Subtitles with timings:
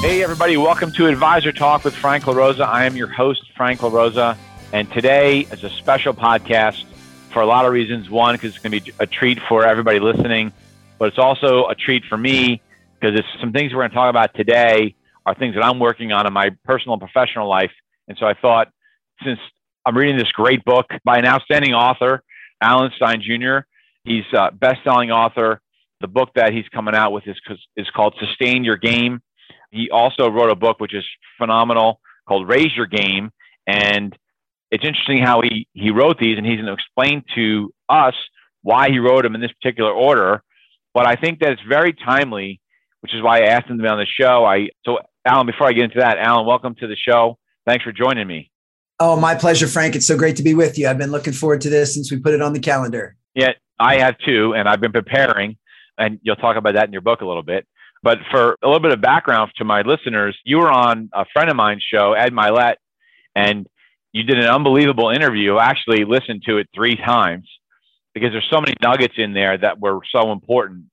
[0.00, 2.64] Hey, everybody, welcome to Advisor Talk with Frank LaRosa.
[2.64, 4.34] I am your host, Frank LaRosa,
[4.72, 6.84] and today is a special podcast
[7.34, 8.08] for a lot of reasons.
[8.08, 10.54] One, because it's going to be a treat for everybody listening,
[10.98, 12.62] but it's also a treat for me
[12.98, 14.94] because it's some things we're going to talk about today
[15.26, 17.72] are things that I'm working on in my personal and professional life.
[18.08, 18.72] And so I thought,
[19.22, 19.38] since
[19.84, 22.22] I'm reading this great book by an outstanding author,
[22.62, 23.66] Alan Stein Jr.,
[24.04, 25.60] he's a best-selling author.
[26.00, 27.38] The book that he's coming out with is,
[27.76, 29.20] is called Sustain Your Game
[29.70, 31.04] he also wrote a book which is
[31.38, 33.30] phenomenal called Raise Your Game.
[33.66, 34.16] And
[34.70, 38.14] it's interesting how he, he wrote these, and he's going to explain to us
[38.62, 40.42] why he wrote them in this particular order.
[40.94, 42.60] But I think that it's very timely,
[43.00, 44.44] which is why I asked him to be on the show.
[44.44, 47.38] I so Alan, before I get into that, Alan, welcome to the show.
[47.66, 48.50] Thanks for joining me.
[48.98, 49.94] Oh, my pleasure, Frank.
[49.94, 50.88] It's so great to be with you.
[50.88, 53.16] I've been looking forward to this since we put it on the calendar.
[53.34, 55.56] Yeah, I have too, and I've been preparing,
[55.96, 57.66] and you'll talk about that in your book a little bit.
[58.02, 61.50] But for a little bit of background to my listeners, you were on a friend
[61.50, 62.76] of mine's show, Ed Mylett,
[63.34, 63.66] and
[64.12, 65.56] you did an unbelievable interview.
[65.56, 67.48] I actually listened to it three times
[68.14, 70.86] because there's so many nuggets in there that were so important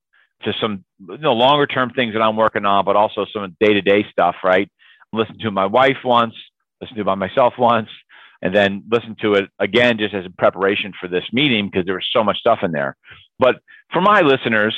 [0.43, 3.73] to some you know, longer term things that I'm working on, but also some day
[3.73, 4.69] to day stuff, right?
[5.13, 6.35] Listen to my wife once,
[6.81, 7.89] listen to by myself once,
[8.41, 11.95] and then listen to it again just as a preparation for this meeting because there
[11.95, 12.95] was so much stuff in there.
[13.39, 13.55] But
[13.91, 14.75] for my listeners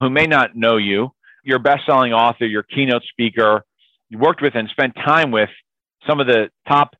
[0.00, 1.10] who may not know you,
[1.44, 3.64] you're best-selling author, you're keynote speaker,
[4.08, 5.50] you worked with and spent time with
[6.06, 6.94] some of the top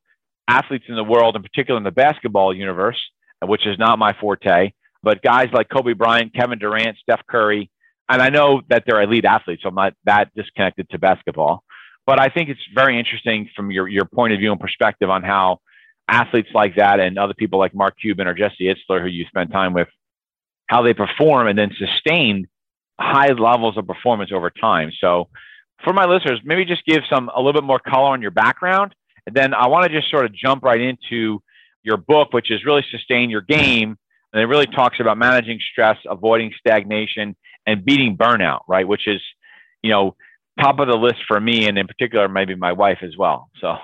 [0.48, 3.00] athletes in the world, in particular in the basketball universe,
[3.42, 4.72] which is not my forte,
[5.02, 7.70] but guys like Kobe Bryant, Kevin Durant, Steph Curry,
[8.08, 11.64] and I know that they're elite athletes, so I'm not that disconnected to basketball.
[12.06, 15.22] But I think it's very interesting from your, your point of view and perspective on
[15.22, 15.60] how
[16.06, 19.50] athletes like that and other people like Mark Cuban or Jesse Itzler, who you spent
[19.50, 19.88] time with,
[20.66, 22.46] how they perform and then sustain
[22.98, 24.90] high levels of performance over time.
[25.00, 25.28] So
[25.82, 28.94] for my listeners, maybe just give some a little bit more color on your background.
[29.26, 31.42] And then I want to just sort of jump right into
[31.82, 33.96] your book, which is really sustain your game.
[34.32, 38.86] And it really talks about managing stress, avoiding stagnation, and beating burnout, right?
[38.86, 39.20] Which is,
[39.82, 40.16] you know,
[40.60, 43.48] top of the list for me, and in particular, maybe my wife as well.
[43.60, 43.76] So,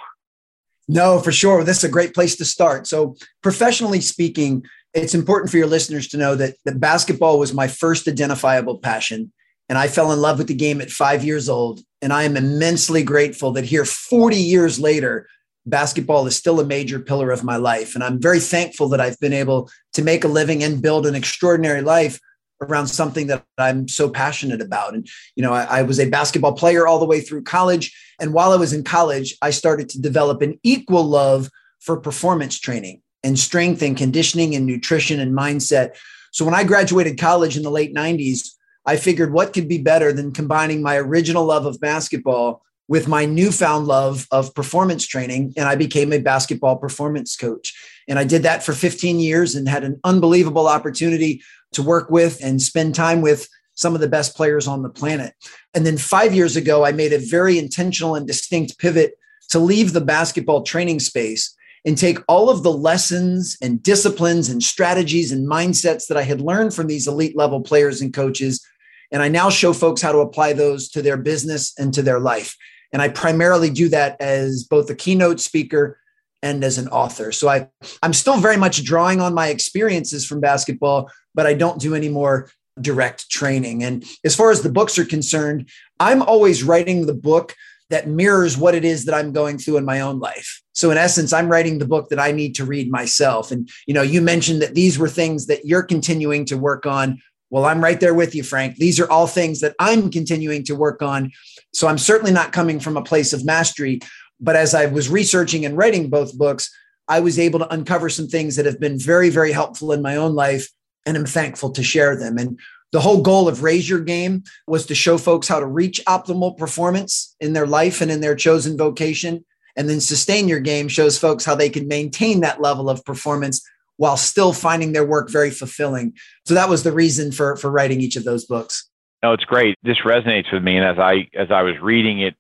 [0.89, 1.63] no, for sure.
[1.65, 2.87] This is a great place to start.
[2.87, 4.65] So, professionally speaking,
[4.95, 9.33] it's important for your listeners to know that, that basketball was my first identifiable passion.
[9.69, 11.81] And I fell in love with the game at five years old.
[12.03, 15.29] And I am immensely grateful that here, 40 years later,
[15.67, 17.95] basketball is still a major pillar of my life.
[17.95, 21.15] And I'm very thankful that I've been able to make a living and build an
[21.15, 22.19] extraordinary life
[22.63, 24.95] around something that I'm so passionate about.
[24.95, 27.97] And, you know, I, I, was a basketball player all the way through college.
[28.21, 31.49] And while I was in college, I started to develop an equal love
[31.81, 35.97] for performance training and strength and conditioning and nutrition and mindset.
[36.33, 38.51] So when I graduated college in the late 90s,
[38.87, 43.25] I figured what could be better than combining my original love of basketball with my
[43.25, 45.53] newfound love of performance training.
[45.57, 47.73] And I became a basketball performance coach.
[48.09, 51.43] And I did that for 15 years and had an unbelievable opportunity
[51.73, 55.35] to work with and spend time with some of the best players on the planet.
[55.73, 59.13] And then five years ago, I made a very intentional and distinct pivot
[59.51, 61.55] to leave the basketball training space
[61.85, 66.41] and take all of the lessons and disciplines and strategies and mindsets that I had
[66.41, 68.65] learned from these elite level players and coaches.
[69.11, 72.21] And I now show folks how to apply those to their business and to their
[72.21, 72.57] life.
[72.93, 75.99] And I primarily do that as both a keynote speaker
[76.43, 77.33] and as an author.
[77.33, 77.69] So I,
[78.03, 82.09] I'm still very much drawing on my experiences from basketball, but I don't do any
[82.09, 83.83] more direct training.
[83.83, 85.69] And as far as the books are concerned,
[85.99, 87.55] I'm always writing the book
[87.91, 90.63] that mirrors what it is that I'm going through in my own life.
[90.73, 93.51] So in essence, I'm writing the book that I need to read myself.
[93.51, 97.21] And you know, you mentioned that these were things that you're continuing to work on.
[97.51, 98.77] Well, I'm right there with you, Frank.
[98.77, 101.33] These are all things that I'm continuing to work on.
[101.73, 104.01] So I'm certainly not coming from a place of mastery,
[104.41, 106.73] but as I was researching and writing both books,
[107.09, 110.17] I was able to uncover some things that have been very very helpful in my
[110.17, 110.69] own life
[111.07, 112.39] and I'm thankful to share them.
[112.39, 112.59] And
[112.93, 116.57] the whole goal of Raise Your Game was to show folks how to reach optimal
[116.57, 119.45] performance in their life and in their chosen vocation.
[119.77, 123.63] And then Sustain Your Game shows folks how they can maintain that level of performance
[123.97, 126.15] while still finding their work very fulfilling.
[126.47, 128.89] So that was the reason for, for writing each of those books.
[129.23, 129.77] No, it's great.
[129.83, 130.77] This resonates with me.
[130.77, 132.35] And as I as I was reading it,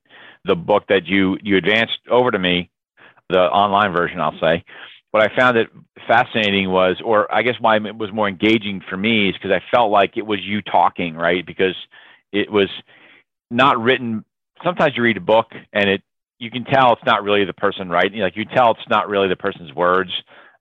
[0.44, 2.70] the book that you you advanced over to me,
[3.28, 4.64] the online version, I'll say.
[5.10, 5.68] What I found it
[6.06, 9.60] fascinating was, or I guess why it was more engaging for me is because I
[9.74, 11.44] felt like it was you talking, right?
[11.44, 11.74] Because
[12.32, 12.68] it was
[13.50, 14.24] not written.
[14.62, 16.02] Sometimes you read a book and it,
[16.38, 18.20] you can tell it's not really the person writing.
[18.20, 20.10] Like you tell it's not really the person's words.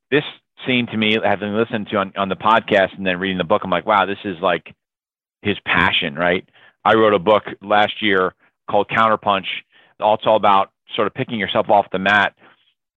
[0.09, 0.23] This
[0.67, 3.61] seemed to me, having listened to on, on the podcast and then reading the book,
[3.63, 4.73] I'm like, wow, this is like
[5.41, 6.47] his passion, right?
[6.83, 8.33] I wrote a book last year
[8.69, 9.45] called Counterpunch.
[9.99, 12.33] It's all about sort of picking yourself off the mat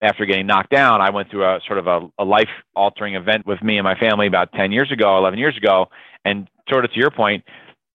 [0.03, 1.01] after getting knocked down.
[1.01, 3.97] I went through a sort of a, a life altering event with me and my
[3.97, 5.87] family about 10 years ago, 11 years ago.
[6.25, 7.43] And sort of to your point,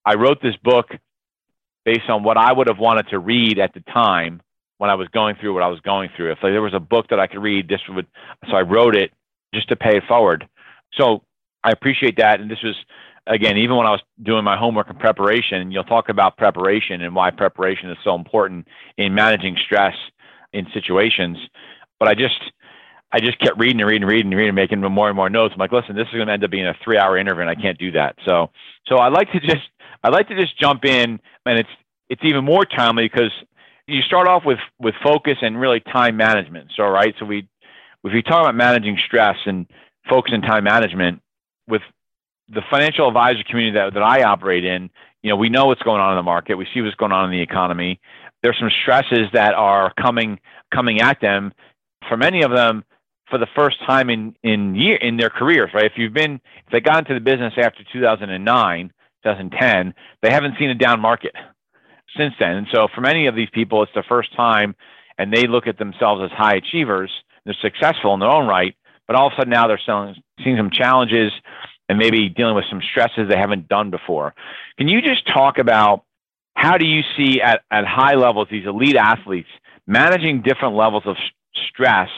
[0.05, 0.87] I wrote this book
[1.84, 4.40] based on what I would have wanted to read at the time
[4.78, 6.32] when I was going through what I was going through.
[6.32, 8.06] If there was a book that I could read, this would,
[8.49, 9.12] so I wrote it
[9.55, 10.49] just to pay it forward.
[10.99, 11.22] So
[11.62, 12.40] I appreciate that.
[12.40, 12.76] And this was,
[13.26, 17.14] again, even when I was doing my homework and preparation, you'll talk about preparation and
[17.14, 18.66] why preparation is so important
[18.96, 19.94] in managing stress
[20.52, 21.37] in situations.
[21.99, 22.41] But I just,
[23.11, 25.55] I just kept reading and reading and reading and reading, making more and more notes.
[25.55, 27.55] I'm like, listen, this is going to end up being a three-hour interview, and I
[27.55, 28.17] can't do that.
[28.25, 28.50] So,
[28.87, 29.69] so I like to just,
[30.03, 31.69] I like to just jump in, and it's,
[32.09, 33.33] it's even more timely because
[33.87, 36.71] you start off with with focus and really time management.
[36.77, 37.49] So, right, so we,
[38.05, 39.67] if you talk about managing stress and
[40.09, 41.21] focus and time management
[41.67, 41.83] with
[42.49, 44.91] the financial advisor community that, that I operate in,
[45.23, 46.55] you know, we know what's going on in the market.
[46.55, 48.01] We see what's going on in the economy.
[48.43, 50.39] There's some stresses that are coming
[50.73, 51.53] coming at them.
[52.09, 52.85] For many of them,
[53.31, 55.85] for the first time in in year in their careers, right?
[55.85, 58.93] If you've been if they got into the business after 2009,
[59.23, 61.35] 2010, they haven't seen a down market
[62.17, 62.56] since then.
[62.56, 64.75] And so for many of these people, it's the first time,
[65.19, 67.11] and they look at themselves as high achievers.
[67.45, 68.75] They're successful in their own right,
[69.06, 71.33] but all of a sudden now they're selling, seeing some challenges
[71.89, 74.35] and maybe dealing with some stresses they haven't done before.
[74.77, 76.05] Can you just talk about
[76.55, 79.49] how do you see at, at high levels these elite athletes
[79.87, 81.17] managing different levels of
[81.69, 82.08] stress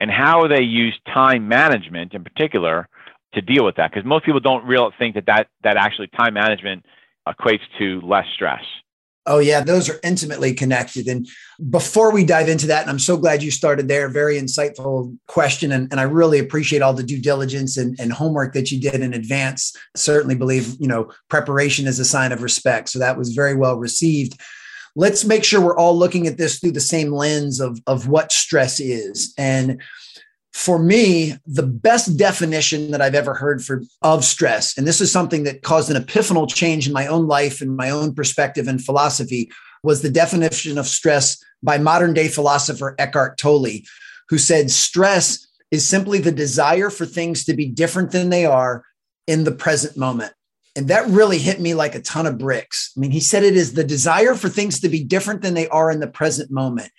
[0.00, 2.88] and how they use time management in particular
[3.34, 3.90] to deal with that?
[3.90, 6.84] Because most people don't really think that, that that actually time management
[7.26, 8.62] equates to less stress.
[9.26, 11.06] Oh, yeah, those are intimately connected.
[11.06, 11.28] And
[11.68, 15.70] before we dive into that, and I'm so glad you started there, very insightful question.
[15.70, 19.02] And, and I really appreciate all the due diligence and, and homework that you did
[19.02, 19.76] in advance.
[19.94, 22.88] Certainly believe, you know, preparation is a sign of respect.
[22.88, 24.40] So that was very well received.
[24.98, 28.32] Let's make sure we're all looking at this through the same lens of, of what
[28.32, 29.32] stress is.
[29.38, 29.80] And
[30.52, 35.12] for me, the best definition that I've ever heard for of stress, and this is
[35.12, 38.84] something that caused an epiphanal change in my own life and my own perspective and
[38.84, 39.52] philosophy,
[39.84, 43.84] was the definition of stress by modern day philosopher Eckhart Tolle,
[44.28, 48.82] who said stress is simply the desire for things to be different than they are
[49.28, 50.32] in the present moment.
[50.78, 52.92] And that really hit me like a ton of bricks.
[52.96, 55.68] I mean, he said it is the desire for things to be different than they
[55.68, 56.90] are in the present moment,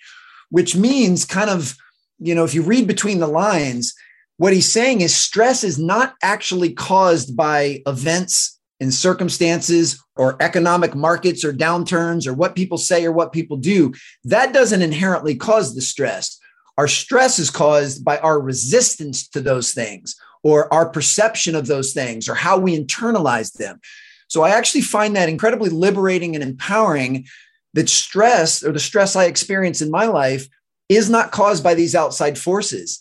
[0.50, 1.76] which means kind of
[2.20, 3.94] you know, if you read between the lines,
[4.36, 10.94] what he's saying is stress is not actually caused by events and circumstances or economic
[10.94, 13.92] markets or downturns or what people say or what people do.
[14.24, 16.38] That doesn't inherently cause the stress.
[16.78, 21.92] Our stress is caused by our resistance to those things or our perception of those
[21.92, 23.80] things or how we internalize them.
[24.28, 27.26] So I actually find that incredibly liberating and empowering
[27.74, 30.48] that stress or the stress I experience in my life
[30.88, 33.00] is not caused by these outside forces.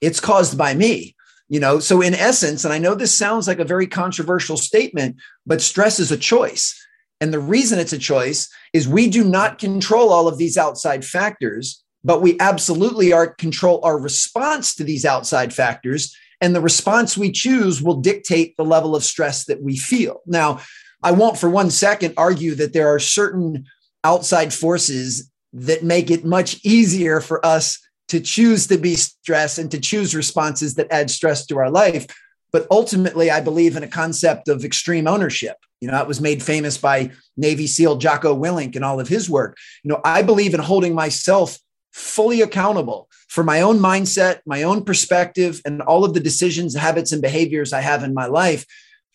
[0.00, 1.14] It's caused by me.
[1.48, 5.16] You know, so in essence, and I know this sounds like a very controversial statement,
[5.46, 6.74] but stress is a choice.
[7.20, 11.04] And the reason it's a choice is we do not control all of these outside
[11.04, 16.16] factors, but we absolutely are control our response to these outside factors.
[16.44, 20.20] And the response we choose will dictate the level of stress that we feel.
[20.26, 20.60] Now,
[21.02, 23.64] I won't for one second argue that there are certain
[24.04, 29.70] outside forces that make it much easier for us to choose to be stressed and
[29.70, 32.06] to choose responses that add stress to our life.
[32.52, 35.56] But ultimately, I believe in a concept of extreme ownership.
[35.80, 39.30] You know, it was made famous by Navy SEAL Jocko Willink and all of his
[39.30, 39.56] work.
[39.82, 41.56] You know, I believe in holding myself
[41.94, 47.12] fully accountable for my own mindset, my own perspective, and all of the decisions, habits,
[47.12, 48.66] and behaviors I have in my life.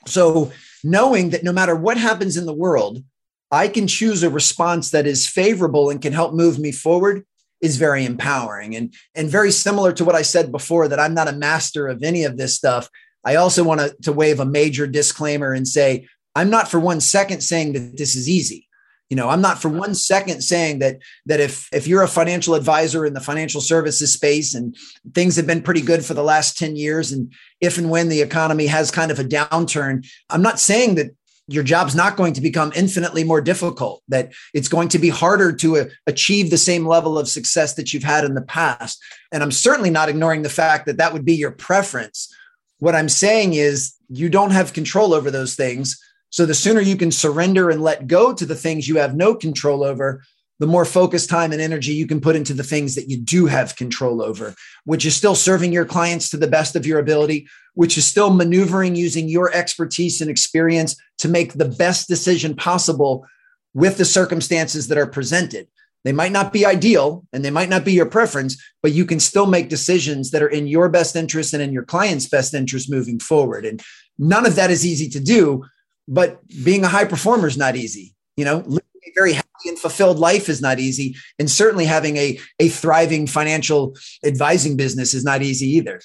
[0.07, 3.03] So, knowing that no matter what happens in the world,
[3.51, 7.25] I can choose a response that is favorable and can help move me forward
[7.61, 11.27] is very empowering and and very similar to what I said before that I'm not
[11.27, 12.87] a master of any of this stuff.
[13.25, 17.01] I also want to, to wave a major disclaimer and say I'm not for one
[17.01, 18.68] second saying that this is easy.
[19.09, 22.53] You know, I'm not for one second saying that that if if you're a financial
[22.53, 24.75] advisor in the financial services space and
[25.13, 28.21] things have been pretty good for the last 10 years and if and when the
[28.21, 31.11] economy has kind of a downturn, I'm not saying that
[31.49, 35.51] your job's not going to become infinitely more difficult, that it's going to be harder
[35.51, 39.01] to uh, achieve the same level of success that you've had in the past.
[39.31, 42.31] And I'm certainly not ignoring the fact that that would be your preference.
[42.77, 45.99] What I'm saying is you don't have control over those things.
[46.29, 49.33] So the sooner you can surrender and let go to the things you have no
[49.35, 50.23] control over,
[50.59, 53.45] the more focus, time, and energy you can put into the things that you do
[53.45, 57.47] have control over, which is still serving your clients to the best of your ability,
[57.75, 63.25] which is still maneuvering using your expertise and experience to make the best decision possible
[63.73, 65.67] with the circumstances that are presented.
[66.03, 69.19] They might not be ideal and they might not be your preference, but you can
[69.19, 72.91] still make decisions that are in your best interest and in your client's best interest
[72.91, 73.65] moving forward.
[73.65, 73.81] And
[74.17, 75.65] none of that is easy to do,
[76.09, 78.15] but being a high performer is not easy.
[78.35, 81.15] You know, living a very happy and fulfilled life is not easy.
[81.37, 86.01] And certainly having a, a thriving financial advising business is not easy either.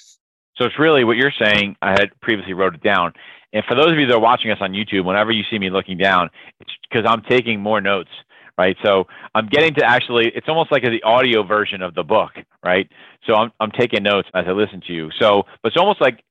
[0.57, 1.75] So it's really what you're saying.
[1.81, 3.13] I had previously wrote it down.
[3.51, 5.69] And for those of you that are watching us on YouTube, whenever you see me
[5.69, 8.11] looking down, it's because I'm taking more notes
[8.57, 8.77] right?
[8.83, 12.31] So I'm getting to actually, it's almost like the audio version of the book,
[12.63, 12.89] right?
[13.27, 15.09] So I'm, I'm taking notes as I listen to you.
[15.19, 16.23] So, but it's almost like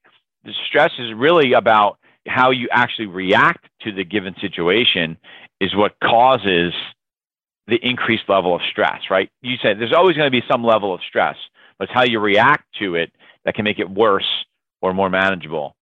[0.45, 5.17] the stress is really about how you actually react to the given situation
[5.61, 6.73] is what causes
[7.67, 9.31] the increased level of stress, right?
[9.43, 11.37] You said there's always going to be some level of stress,
[11.79, 13.13] but it's how you react to it
[13.45, 14.27] that can make it worse
[14.83, 15.77] or more manageable.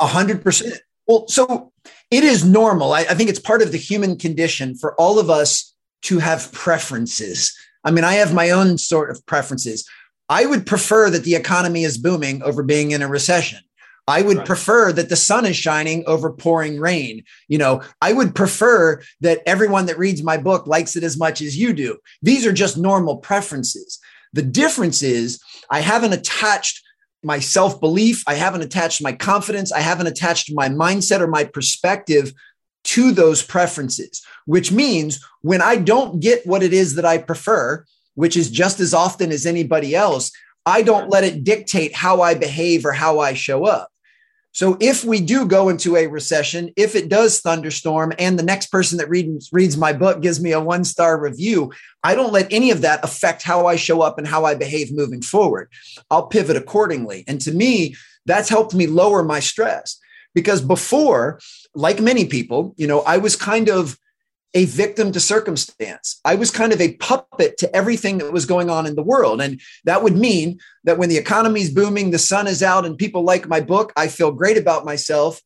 [0.00, 0.74] A hundred percent.
[1.06, 1.72] Well, so
[2.10, 2.92] it is normal.
[2.92, 6.50] I, I, think it's part of the human condition for all of us to have
[6.52, 7.54] preferences.
[7.84, 9.86] I mean, I have my own sort of preferences.
[10.28, 13.58] I would prefer that the economy is booming over being in a recession.
[14.06, 14.46] I would right.
[14.46, 17.24] prefer that the sun is shining over pouring rain.
[17.48, 21.40] You know, I would prefer that everyone that reads my book likes it as much
[21.40, 21.98] as you do.
[22.22, 23.98] These are just normal preferences.
[24.34, 26.82] The difference is I haven't attached
[27.22, 31.44] my self belief, I haven't attached my confidence, I haven't attached my mindset or my
[31.44, 32.34] perspective
[32.84, 37.86] to those preferences, which means when I don't get what it is that I prefer,
[38.14, 40.30] which is just as often as anybody else,
[40.66, 43.90] I don't let it dictate how I behave or how I show up.
[44.54, 48.66] So if we do go into a recession, if it does thunderstorm and the next
[48.66, 51.72] person that reads reads my book gives me a one-star review,
[52.04, 54.94] I don't let any of that affect how I show up and how I behave
[54.94, 55.70] moving forward.
[56.08, 57.24] I'll pivot accordingly.
[57.26, 57.96] And to me,
[58.26, 59.98] that's helped me lower my stress
[60.36, 61.40] because before
[61.74, 63.98] like many people, you know, I was kind of
[64.54, 66.20] a victim to circumstance.
[66.24, 69.40] I was kind of a puppet to everything that was going on in the world.
[69.40, 73.24] And that would mean that when the economy's booming, the sun is out, and people
[73.24, 75.40] like my book, I feel great about myself.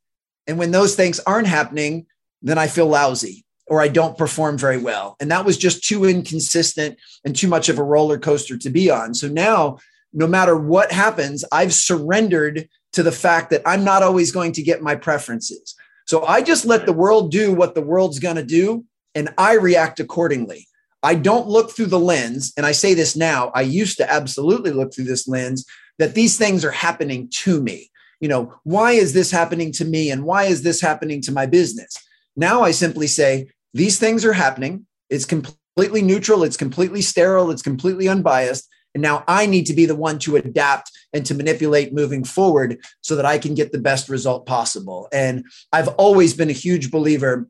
[0.46, 2.06] And when those things aren't happening,
[2.42, 5.16] then I feel lousy or I don't perform very well.
[5.20, 8.90] And that was just too inconsistent and too much of a roller coaster to be
[8.90, 9.14] on.
[9.14, 9.78] So now,
[10.12, 14.62] no matter what happens, I've surrendered to the fact that I'm not always going to
[14.62, 15.74] get my preferences.
[16.06, 19.54] So I just let the world do what the world's going to do, and I
[19.54, 20.66] react accordingly.
[21.02, 24.72] I don't look through the lens, and I say this now, I used to absolutely
[24.72, 25.64] look through this lens
[25.98, 27.90] that these things are happening to me.
[28.20, 30.10] You know, why is this happening to me?
[30.10, 31.96] And why is this happening to my business?
[32.36, 34.86] Now I simply say, these things are happening.
[35.08, 38.68] It's completely neutral, it's completely sterile, it's completely unbiased.
[38.94, 42.80] And now I need to be the one to adapt and to manipulate moving forward
[43.02, 45.08] so that I can get the best result possible.
[45.12, 47.46] And I've always been a huge believer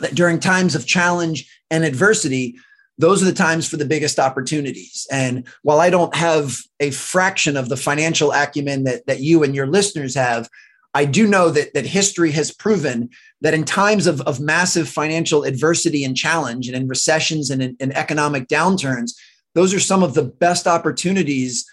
[0.00, 2.56] that during times of challenge and adversity,
[2.98, 5.06] those are the times for the biggest opportunities.
[5.10, 9.54] And while I don't have a fraction of the financial acumen that, that you and
[9.54, 10.48] your listeners have,
[10.94, 13.10] I do know that, that history has proven
[13.42, 17.76] that in times of, of massive financial adversity and challenge, and in recessions and in,
[17.78, 19.12] in economic downturns,
[19.54, 21.66] those are some of the best opportunities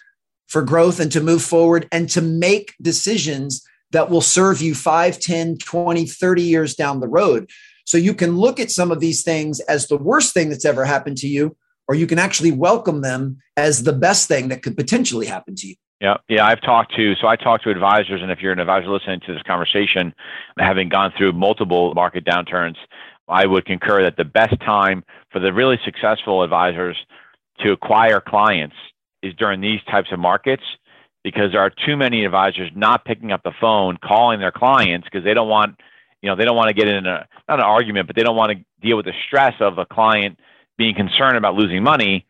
[0.46, 5.18] for growth and to move forward and to make decisions that will serve you 5,
[5.18, 7.48] 10, 20, 30 years down the road.
[7.86, 10.84] So you can look at some of these things as the worst thing that's ever
[10.84, 14.76] happened to you, or you can actually welcome them as the best thing that could
[14.76, 15.76] potentially happen to you.
[16.00, 18.88] Yeah, yeah, I've talked to so I talk to advisors, and if you're an advisor
[18.88, 20.12] listening to this conversation,
[20.58, 22.76] having gone through multiple market downturns,
[23.28, 26.96] I would concur that the best time for the really successful advisors
[27.60, 28.74] to acquire clients
[29.22, 30.64] is during these types of markets
[31.24, 35.24] because there are too many advisors not picking up the phone, calling their clients because
[35.24, 35.80] they don't want,
[36.22, 38.36] you know, they don't want to get in a not an argument, but they don't
[38.36, 40.38] want to deal with the stress of a client
[40.76, 42.26] being concerned about losing money.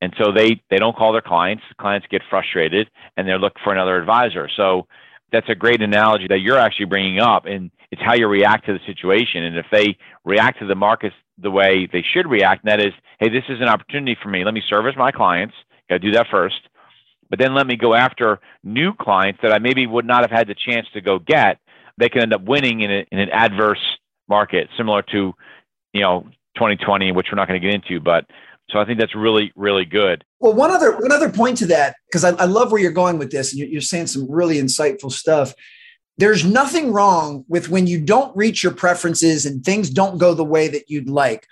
[0.00, 1.62] And so they they don't call their clients.
[1.78, 4.48] Clients get frustrated and they're looking for another advisor.
[4.56, 4.86] So
[5.30, 8.72] that's a great analogy that you're actually bringing up, and it's how you react to
[8.72, 9.44] the situation.
[9.44, 12.94] And if they react to the markets the way they should react, and that is,
[13.20, 14.44] hey, this is an opportunity for me.
[14.44, 15.54] Let me service my clients.
[15.88, 16.60] Got to do that first.
[17.30, 20.48] But then let me go after new clients that I maybe would not have had
[20.48, 21.58] the chance to go get.
[21.98, 23.82] They can end up winning in, a, in an adverse
[24.28, 25.34] market, similar to,
[25.92, 28.24] you know, 2020, which we're not going to get into, but
[28.70, 30.24] so I think that's really, really good.
[30.40, 33.18] Well, one other one other point to that, because I, I, love where you're going
[33.18, 35.54] with this, and you're, you're saying some really insightful stuff.
[36.18, 40.44] There's nothing wrong with when you don't reach your preferences and things don't go the
[40.44, 41.46] way that you'd like.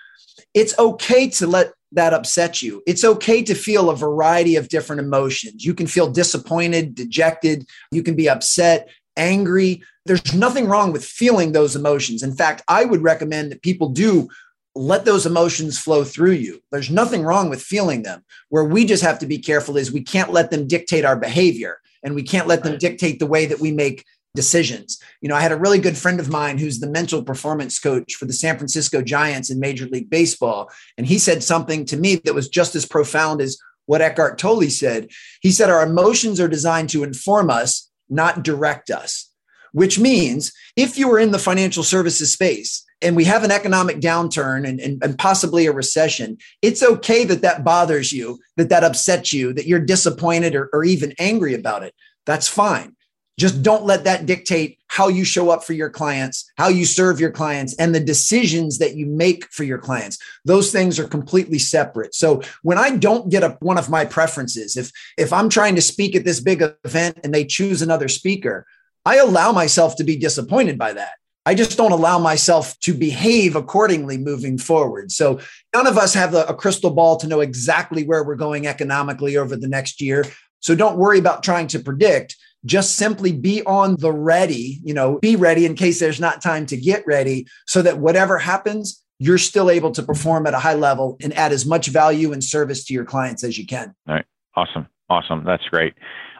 [0.53, 2.83] It's okay to let that upset you.
[2.85, 5.65] It's okay to feel a variety of different emotions.
[5.65, 9.81] You can feel disappointed, dejected, you can be upset, angry.
[10.05, 12.23] There's nothing wrong with feeling those emotions.
[12.23, 14.29] In fact, I would recommend that people do
[14.75, 16.61] let those emotions flow through you.
[16.71, 18.23] There's nothing wrong with feeling them.
[18.49, 21.79] Where we just have to be careful is we can't let them dictate our behavior
[22.03, 24.99] and we can't let them dictate the way that we make decisions.
[25.21, 28.15] You know, I had a really good friend of mine who's the mental performance coach
[28.15, 30.69] for the San Francisco Giants in Major League Baseball.
[30.97, 34.69] And he said something to me that was just as profound as what Eckhart Tolle
[34.69, 35.09] said.
[35.41, 39.31] He said, Our emotions are designed to inform us, not direct us,
[39.71, 43.99] which means if you are in the financial services space, and we have an economic
[43.99, 48.83] downturn and, and, and, possibly a recession, it's okay that that bothers you, that that
[48.83, 51.93] upsets you, that you're disappointed or, or even angry about it.
[52.25, 52.95] That's fine.
[53.37, 57.19] Just don't let that dictate how you show up for your clients, how you serve
[57.19, 60.17] your clients, and the decisions that you make for your clients.
[60.43, 62.15] Those things are completely separate.
[62.15, 65.81] So when I don't get a, one of my preferences, if if I'm trying to
[65.81, 68.65] speak at this big event and they choose another speaker,
[69.05, 71.13] I allow myself to be disappointed by that.
[71.45, 75.11] I just don't allow myself to behave accordingly moving forward.
[75.11, 75.39] So
[75.73, 79.37] none of us have a, a crystal ball to know exactly where we're going economically
[79.37, 80.25] over the next year.
[80.59, 82.35] So don't worry about trying to predict
[82.67, 86.65] just simply be on the ready, you know, be ready in case there's not time
[86.67, 90.75] to get ready so that whatever happens, you're still able to perform at a high
[90.75, 93.95] level and add as much value and service to your clients as you can.
[94.07, 94.25] All right.
[94.55, 94.87] Awesome.
[95.09, 95.43] Awesome.
[95.45, 95.93] That's great.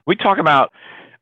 [0.06, 0.74] We talk about,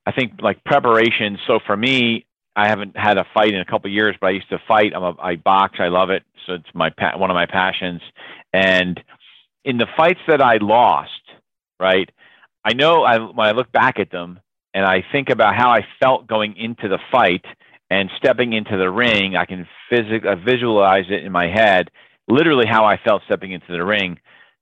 [0.06, 1.38] I think, like preparation.
[1.48, 4.50] So for me, I haven't had a fight in a couple years, but I used
[4.50, 4.94] to fight.
[4.96, 5.78] I'm a, I box.
[5.80, 6.24] I love it.
[6.46, 8.02] So it's my one of my passions.
[8.54, 9.02] And
[9.64, 11.12] in the fights that I lost,
[11.80, 12.10] right,
[12.64, 14.40] I know I, when I look back at them,
[14.76, 17.46] and I think about how I felt going into the fight
[17.90, 21.90] and stepping into the ring, I can physically uh, visualize it in my head,
[22.28, 24.20] literally how I felt stepping into the ring,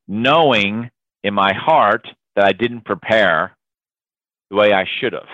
[0.08, 0.92] knowing
[1.24, 3.58] in my heart that I didn't prepare
[4.52, 5.28] the way I should have.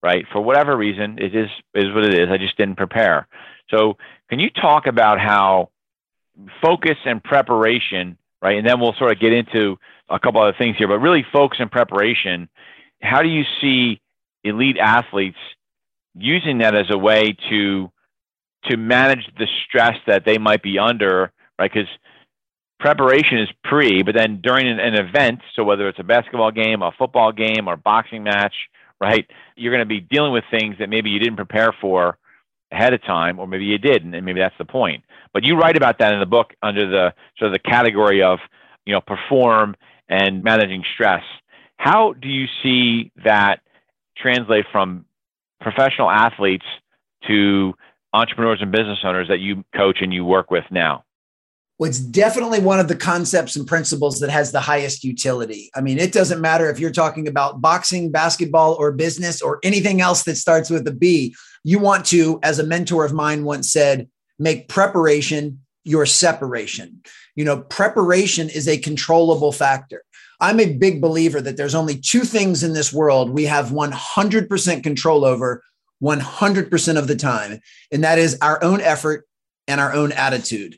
[0.00, 0.26] Right?
[0.32, 2.28] For whatever reason, it is is what it is.
[2.30, 3.26] I just didn't prepare.
[3.74, 3.96] So,
[4.30, 5.70] can you talk about how
[6.62, 8.58] focus and preparation, right?
[8.58, 9.76] And then we'll sort of get into
[10.08, 12.48] a couple other things here, but really focus and preparation.
[13.00, 14.00] How do you see
[14.44, 15.38] elite athletes
[16.14, 17.90] using that as a way to
[18.66, 21.70] to manage the stress that they might be under, right?
[21.70, 21.88] Because
[22.80, 26.80] preparation is pre, but then during an, an, event, so whether it's a basketball game,
[26.80, 28.54] a football game, or boxing match,
[29.02, 29.26] right?
[29.54, 32.16] You're going to be dealing with things that maybe you didn't prepare for
[32.72, 35.04] ahead of time, or maybe you did, and maybe that's the point.
[35.32, 38.38] But you write about that in the book under the sort of the category of
[38.86, 39.76] you know perform
[40.08, 41.22] and managing stress.
[41.76, 43.60] How do you see that
[44.16, 45.04] translate from
[45.60, 46.64] professional athletes
[47.26, 47.74] to
[48.12, 51.04] entrepreneurs and business owners that you coach and you work with now?
[51.78, 55.70] Well, it's definitely one of the concepts and principles that has the highest utility.
[55.74, 60.00] I mean, it doesn't matter if you're talking about boxing, basketball, or business, or anything
[60.00, 61.34] else that starts with a B.
[61.64, 67.02] You want to, as a mentor of mine once said, make preparation your separation.
[67.34, 70.04] You know, preparation is a controllable factor.
[70.44, 74.82] I'm a big believer that there's only two things in this world we have 100%
[74.82, 75.62] control over
[76.02, 79.26] 100% of the time, and that is our own effort
[79.66, 80.76] and our own attitude.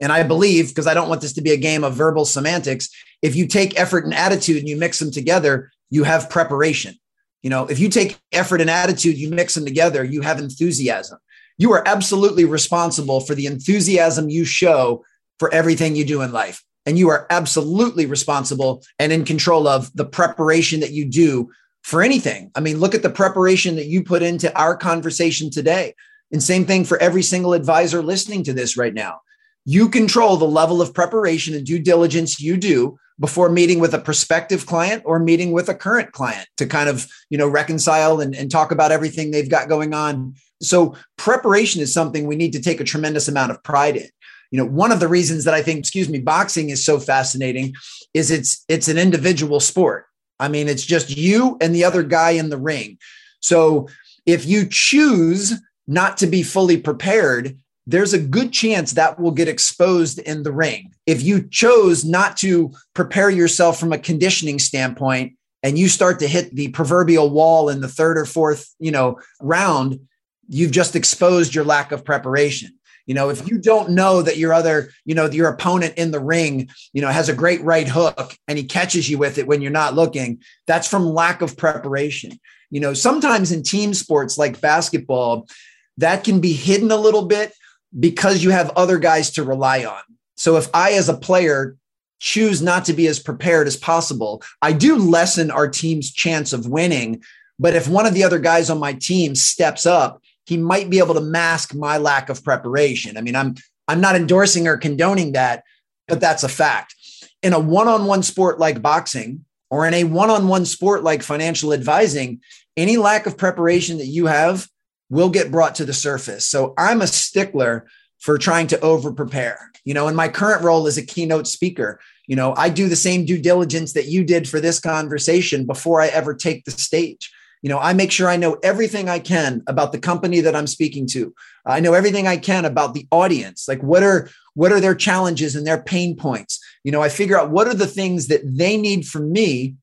[0.00, 2.90] And I believe, because I don't want this to be a game of verbal semantics,
[3.20, 6.94] if you take effort and attitude and you mix them together, you have preparation.
[7.42, 11.18] You know, if you take effort and attitude, you mix them together, you have enthusiasm.
[11.56, 15.04] You are absolutely responsible for the enthusiasm you show
[15.40, 16.62] for everything you do in life.
[16.88, 21.50] And you are absolutely responsible and in control of the preparation that you do
[21.82, 22.50] for anything.
[22.54, 25.94] I mean, look at the preparation that you put into our conversation today.
[26.32, 29.20] And same thing for every single advisor listening to this right now.
[29.66, 33.98] You control the level of preparation and due diligence you do before meeting with a
[33.98, 38.34] prospective client or meeting with a current client to kind of you know reconcile and,
[38.34, 42.62] and talk about everything they've got going on so preparation is something we need to
[42.62, 44.08] take a tremendous amount of pride in
[44.50, 47.74] you know one of the reasons that i think excuse me boxing is so fascinating
[48.14, 50.06] is it's it's an individual sport.
[50.40, 52.98] I mean it's just you and the other guy in the ring.
[53.40, 53.88] So
[54.26, 55.54] if you choose
[55.86, 60.52] not to be fully prepared there's a good chance that will get exposed in the
[60.52, 60.92] ring.
[61.06, 66.28] If you chose not to prepare yourself from a conditioning standpoint and you start to
[66.28, 70.00] hit the proverbial wall in the third or fourth you know round
[70.48, 72.77] you've just exposed your lack of preparation
[73.08, 76.20] You know, if you don't know that your other, you know, your opponent in the
[76.20, 79.62] ring, you know, has a great right hook and he catches you with it when
[79.62, 82.38] you're not looking, that's from lack of preparation.
[82.70, 85.48] You know, sometimes in team sports like basketball,
[85.96, 87.54] that can be hidden a little bit
[87.98, 90.02] because you have other guys to rely on.
[90.36, 91.76] So if I, as a player,
[92.20, 96.68] choose not to be as prepared as possible, I do lessen our team's chance of
[96.68, 97.22] winning.
[97.58, 100.98] But if one of the other guys on my team steps up, he might be
[100.98, 103.18] able to mask my lack of preparation.
[103.18, 103.54] I mean, I'm
[103.86, 105.62] I'm not endorsing or condoning that,
[106.06, 106.94] but that's a fact.
[107.42, 112.40] In a one-on-one sport like boxing or in a one-on-one sport like financial advising,
[112.78, 114.66] any lack of preparation that you have
[115.10, 116.46] will get brought to the surface.
[116.46, 117.86] So I'm a stickler
[118.18, 119.70] for trying to over prepare.
[119.84, 122.96] You know, in my current role as a keynote speaker, you know, I do the
[122.96, 127.30] same due diligence that you did for this conversation before I ever take the stage.
[127.62, 130.66] You know, I make sure I know everything I can about the company that I'm
[130.66, 131.34] speaking to.
[131.66, 133.66] I know everything I can about the audience.
[133.68, 136.58] Like what are what are their challenges and their pain points?
[136.82, 139.76] You know, I figure out what are the things that they need from me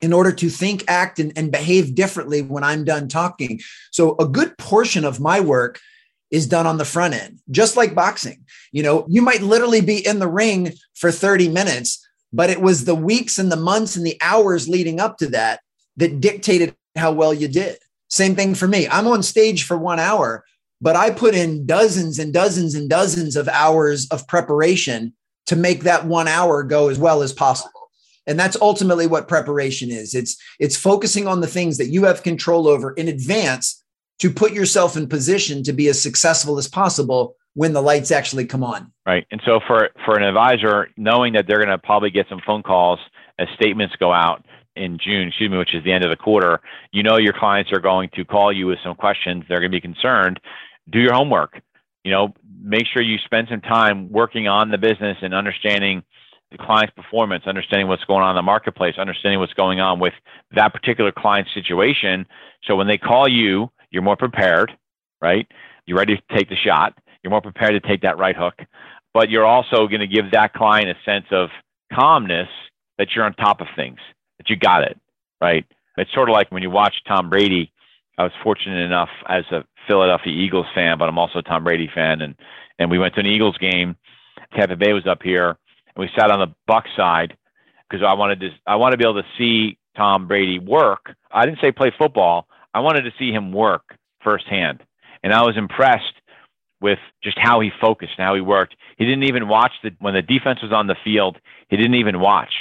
[0.00, 3.60] in order to think, act, and, and behave differently when I'm done talking.
[3.92, 5.80] So a good portion of my work
[6.32, 8.44] is done on the front end, just like boxing.
[8.72, 12.84] You know, you might literally be in the ring for 30 minutes, but it was
[12.84, 15.60] the weeks and the months and the hours leading up to that
[15.96, 17.78] that dictated how well you did.
[18.08, 18.88] Same thing for me.
[18.88, 20.44] I'm on stage for one hour,
[20.80, 25.14] but I put in dozens and dozens and dozens of hours of preparation
[25.46, 27.70] to make that one hour go as well as possible.
[28.26, 30.14] And that's ultimately what preparation is.
[30.14, 33.82] It's it's focusing on the things that you have control over in advance
[34.20, 38.46] to put yourself in position to be as successful as possible when the lights actually
[38.46, 38.92] come on.
[39.04, 39.26] Right.
[39.32, 42.62] And so for for an advisor, knowing that they're going to probably get some phone
[42.62, 43.00] calls
[43.38, 44.44] as statements go out,
[44.76, 46.60] in June, excuse me, which is the end of the quarter,
[46.92, 49.44] you know your clients are going to call you with some questions.
[49.48, 50.40] They're going to be concerned.
[50.90, 51.60] Do your homework.
[52.04, 56.02] You know, make sure you spend some time working on the business and understanding
[56.50, 60.12] the client's performance, understanding what's going on in the marketplace, understanding what's going on with
[60.54, 62.26] that particular client situation.
[62.64, 64.72] So when they call you, you're more prepared,
[65.20, 65.46] right?
[65.86, 66.94] You're ready to take the shot.
[67.22, 68.54] You're more prepared to take that right hook,
[69.14, 71.50] but you're also going to give that client a sense of
[71.92, 72.48] calmness
[72.98, 73.98] that you're on top of things
[74.38, 74.98] that you got it,
[75.40, 75.64] right?
[75.96, 77.72] It's sort of like when you watch Tom Brady.
[78.18, 81.90] I was fortunate enough as a Philadelphia Eagles fan, but I'm also a Tom Brady
[81.94, 82.34] fan, and
[82.78, 83.96] and we went to an Eagles game.
[84.54, 85.56] Tampa Bay was up here, and
[85.96, 87.36] we sat on the Buck side
[87.88, 91.14] because I wanted to I wanted to be able to see Tom Brady work.
[91.30, 92.46] I didn't say play football.
[92.74, 94.82] I wanted to see him work firsthand,
[95.22, 96.14] and I was impressed
[96.80, 98.74] with just how he focused and how he worked.
[98.98, 101.38] He didn't even watch the when the defense was on the field.
[101.68, 102.52] He didn't even watch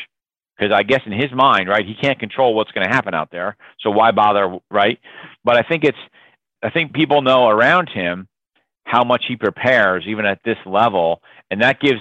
[0.57, 3.31] because I guess in his mind, right, he can't control what's going to happen out
[3.31, 3.57] there.
[3.79, 4.99] So why bother, right?
[5.43, 5.97] But I think it's,
[6.61, 8.27] I think people know around him
[8.83, 11.99] how much he prepares, even at this level, and that gives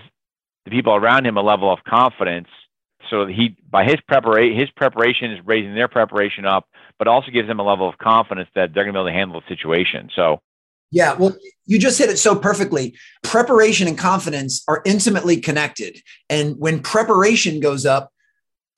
[0.64, 2.48] the people around him a level of confidence.
[3.08, 7.48] So he, by his preparation, his preparation is raising their preparation up, but also gives
[7.48, 10.10] them a level of confidence that they're going to be able to handle the situation.
[10.14, 10.40] So
[10.92, 11.36] yeah, well,
[11.66, 12.94] you just hit it so perfectly.
[13.22, 16.02] Preparation and confidence are intimately connected.
[16.28, 18.12] And when preparation goes up,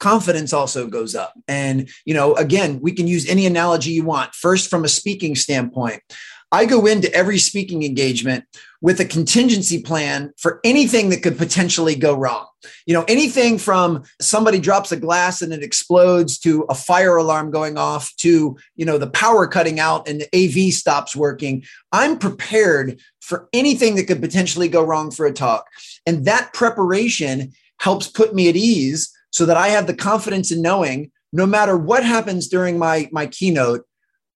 [0.03, 1.33] confidence also goes up.
[1.47, 4.35] And, you know, again, we can use any analogy you want.
[4.35, 6.03] First, from a speaking standpoint,
[6.51, 8.45] I go into every speaking engagement
[8.81, 12.47] with a contingency plan for anything that could potentially go wrong.
[12.85, 17.53] You know, anything from somebody drops a glass and it explodes to a fire alarm
[17.53, 21.63] going off to, you know, the power cutting out and the AV stops working.
[21.93, 25.67] I'm prepared for anything that could potentially go wrong for a talk.
[26.07, 30.63] And that preparation helps put me at ease so that I have the confidence in
[30.63, 33.87] knowing no matter what happens during my, my keynote,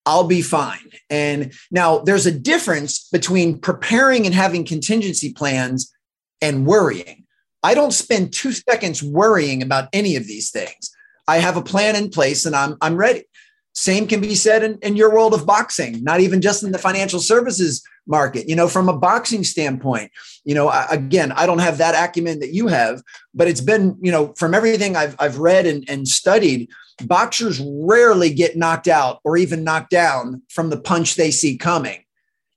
[0.07, 0.91] I'll be fine.
[1.11, 5.93] And now there's a difference between preparing and having contingency plans
[6.41, 7.25] and worrying.
[7.63, 10.91] I don't spend two seconds worrying about any of these things.
[11.29, 13.25] I have a plan in place and I'm, I'm ready.
[13.77, 16.79] Same can be said in, in your world of boxing, not even just in the
[16.79, 18.49] financial services market.
[18.49, 20.11] You know, from a boxing standpoint,
[20.45, 23.03] you know, I, again, I don't have that acumen that you have,
[23.35, 26.71] but it's been, you know, from everything I've, I've read and, and studied,
[27.05, 32.03] boxers rarely get knocked out or even knocked down from the punch they see coming.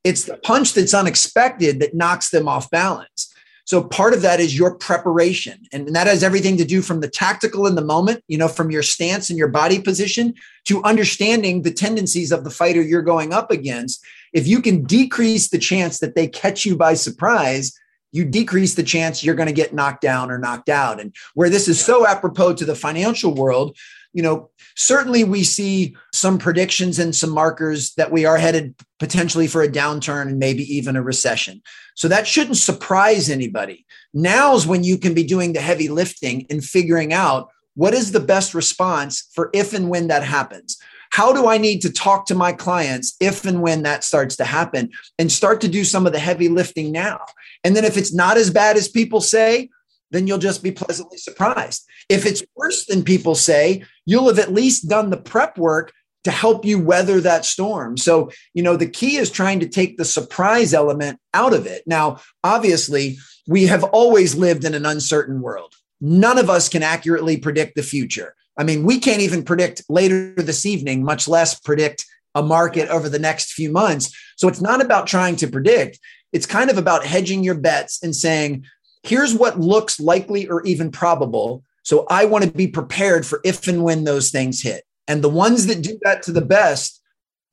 [0.06, 3.34] It's the punch that's unexpected that knocks them off balance.
[3.70, 5.68] So part of that is your preparation.
[5.72, 8.72] And that has everything to do from the tactical in the moment, you know, from
[8.72, 10.34] your stance and your body position
[10.66, 14.04] to understanding the tendencies of the fighter you're going up against.
[14.34, 17.78] If you can decrease the chance that they catch you by surprise,
[18.12, 21.00] you decrease the chance you're going to get knocked down or knocked out.
[21.00, 23.78] And where this is so apropos to the financial world,
[24.14, 29.48] you know, certainly we see some predictions and some markers that we are headed potentially
[29.48, 31.62] for a downturn and maybe even a recession.
[31.96, 33.86] So that shouldn't surprise anybody.
[34.14, 38.20] Now's when you can be doing the heavy lifting and figuring out what is the
[38.20, 40.78] best response for if and when that happens.
[41.12, 44.46] How do I need to talk to my clients if and when that starts to
[44.46, 47.20] happen and start to do some of the heavy lifting now?
[47.64, 49.70] And then if it's not as bad as people say,
[50.12, 51.86] then you'll just be pleasantly surprised.
[52.10, 55.94] If it's worse than people say, you'll have at least done the prep work
[56.24, 57.98] to help you weather that storm.
[57.98, 61.84] So, you know, the key is trying to take the surprise element out of it.
[61.86, 63.18] Now, obviously,
[63.48, 65.74] we have always lived in an uncertain world.
[66.02, 68.36] None of us can accurately predict the future.
[68.58, 73.08] I mean, we can't even predict later this evening, much less predict a market over
[73.10, 74.16] the next few months.
[74.36, 76.00] So it's not about trying to predict.
[76.32, 78.66] It's kind of about hedging your bets and saying,
[79.04, 81.64] here's what looks likely or even probable.
[81.84, 84.84] So I want to be prepared for if and when those things hit.
[85.08, 87.02] And the ones that do that to the best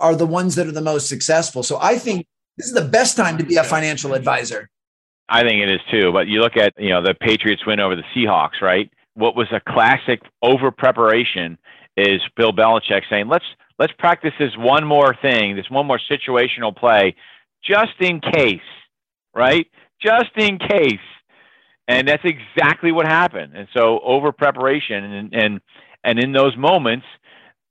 [0.01, 1.63] are the ones that are the most successful.
[1.63, 4.69] So I think this is the best time to be a financial advisor.
[5.29, 6.13] I think it is too.
[6.13, 8.91] But you look at, you know, the Patriots win over the Seahawks, right?
[9.15, 11.59] What was a classic over preparation
[11.97, 13.45] is Bill Belichick saying, let's
[13.79, 17.17] let's practice this one more thing, this one more situational play,
[17.65, 18.61] just in case,
[19.35, 19.67] right?
[20.01, 21.01] Just in case.
[21.89, 23.53] And that's exactly what happened.
[23.57, 25.61] And so over preparation and and
[26.03, 27.07] and in those moments,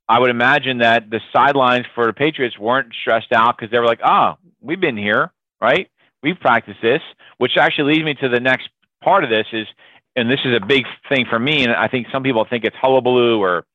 [0.08, 3.86] I would imagine that the sidelines for the Patriots weren't stressed out because they were
[3.86, 5.90] like, ah, oh, we've been here, right?
[6.22, 7.02] We've practiced this,
[7.38, 8.70] which actually leads me to the next
[9.04, 9.68] part of this is,
[10.16, 12.76] and this is a big thing for me, and I think some people think it's
[12.80, 13.66] hullabaloo or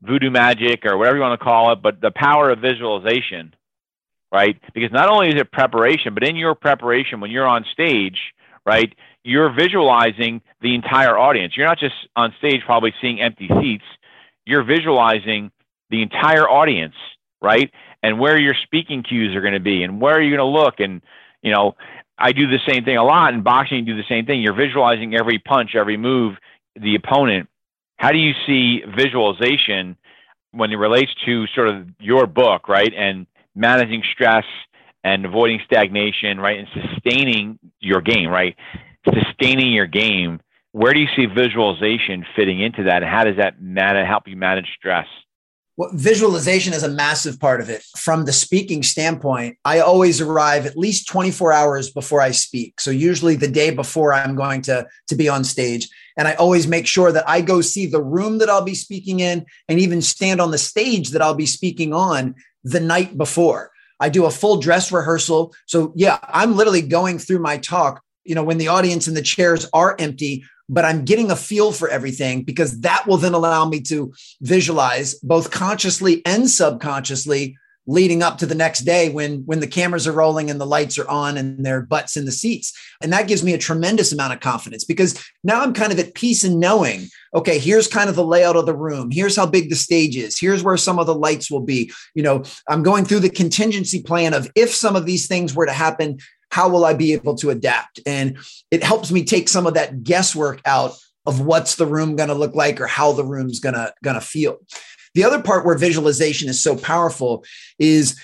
[0.00, 3.54] voodoo magic or whatever you want to call it, but the power of visualization,
[4.32, 4.60] right?
[4.74, 8.18] Because not only is it preparation, but in your preparation, when you're on stage,
[8.66, 11.56] right, you're visualizing the entire audience.
[11.56, 13.84] You're not just on stage probably seeing empty seats.
[14.44, 15.50] You're visualizing
[15.90, 16.94] the entire audience,
[17.40, 17.70] right?
[18.02, 20.60] And where your speaking cues are going to be and where are you going to
[20.60, 20.80] look.
[20.80, 21.00] And,
[21.42, 21.74] you know,
[22.18, 23.32] I do the same thing a lot.
[23.34, 24.42] In boxing, you do the same thing.
[24.42, 26.36] You're visualizing every punch, every move,
[26.76, 27.48] the opponent.
[27.96, 29.96] How do you see visualization
[30.52, 32.92] when it relates to sort of your book, right?
[32.94, 34.44] And managing stress
[35.04, 36.58] and avoiding stagnation, right?
[36.58, 38.56] And sustaining your game, right?
[39.12, 40.40] sustaining your game,
[40.72, 43.02] where do you see visualization fitting into that?
[43.02, 45.06] And how does that man- help you manage stress?
[45.76, 47.82] Well, visualization is a massive part of it.
[47.96, 52.80] From the speaking standpoint, I always arrive at least 24 hours before I speak.
[52.80, 55.88] So usually the day before I'm going to, to be on stage.
[56.16, 59.18] And I always make sure that I go see the room that I'll be speaking
[59.18, 63.72] in and even stand on the stage that I'll be speaking on the night before.
[64.00, 65.54] I do a full dress rehearsal.
[65.66, 69.22] So yeah, I'm literally going through my talk you know, when the audience and the
[69.22, 73.66] chairs are empty, but I'm getting a feel for everything because that will then allow
[73.66, 79.60] me to visualize both consciously and subconsciously leading up to the next day when when
[79.60, 82.72] the cameras are rolling and the lights are on and their butts in the seats
[83.02, 86.14] and that gives me a tremendous amount of confidence because now i'm kind of at
[86.14, 89.68] peace in knowing okay here's kind of the layout of the room here's how big
[89.68, 93.04] the stage is here's where some of the lights will be you know i'm going
[93.04, 96.18] through the contingency plan of if some of these things were to happen
[96.54, 97.98] how will I be able to adapt?
[98.06, 98.38] And
[98.70, 100.92] it helps me take some of that guesswork out
[101.26, 104.14] of what's the room going to look like or how the room's going to going
[104.14, 104.58] to feel.
[105.14, 107.44] The other part where visualization is so powerful
[107.78, 108.20] is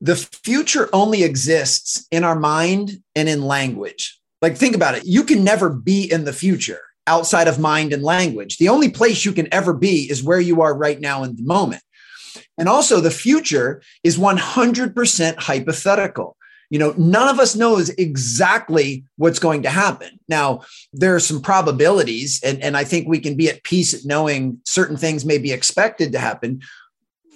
[0.00, 4.18] the future only exists in our mind and in language.
[4.40, 5.04] Like think about it.
[5.04, 8.56] You can never be in the future outside of mind and language.
[8.56, 11.42] The only place you can ever be is where you are right now in the
[11.42, 11.82] moment.
[12.56, 16.36] And also the future is 100% hypothetical
[16.70, 20.18] you know none of us knows exactly what's going to happen.
[20.28, 24.04] Now there are some probabilities and, and i think we can be at peace at
[24.04, 26.60] knowing certain things may be expected to happen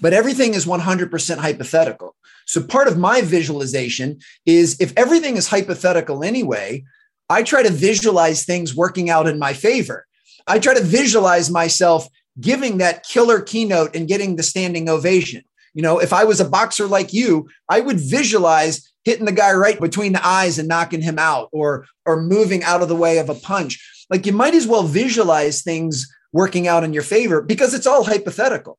[0.00, 2.16] but everything is 100% hypothetical.
[2.46, 6.84] So part of my visualization is if everything is hypothetical anyway
[7.28, 10.06] i try to visualize things working out in my favor.
[10.46, 12.06] I try to visualize myself
[12.38, 15.42] giving that killer keynote and getting the standing ovation.
[15.74, 19.52] You know if i was a boxer like you i would visualize hitting the guy
[19.52, 23.18] right between the eyes and knocking him out or or moving out of the way
[23.18, 24.06] of a punch.
[24.10, 28.04] Like you might as well visualize things working out in your favor because it's all
[28.04, 28.78] hypothetical.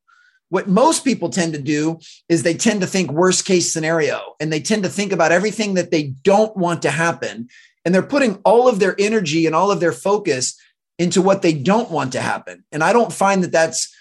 [0.50, 4.54] What most people tend to do is they tend to think worst case scenario and
[4.54, 7.48] they tend to think about everything that they don't want to happen.
[7.84, 10.60] And they're putting all of their energy and all of their focus
[11.00, 12.64] into what they don't want to happen.
[12.72, 13.94] And i don't find that that's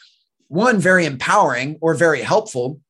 [0.49, 2.81] one very empowering or very helpful.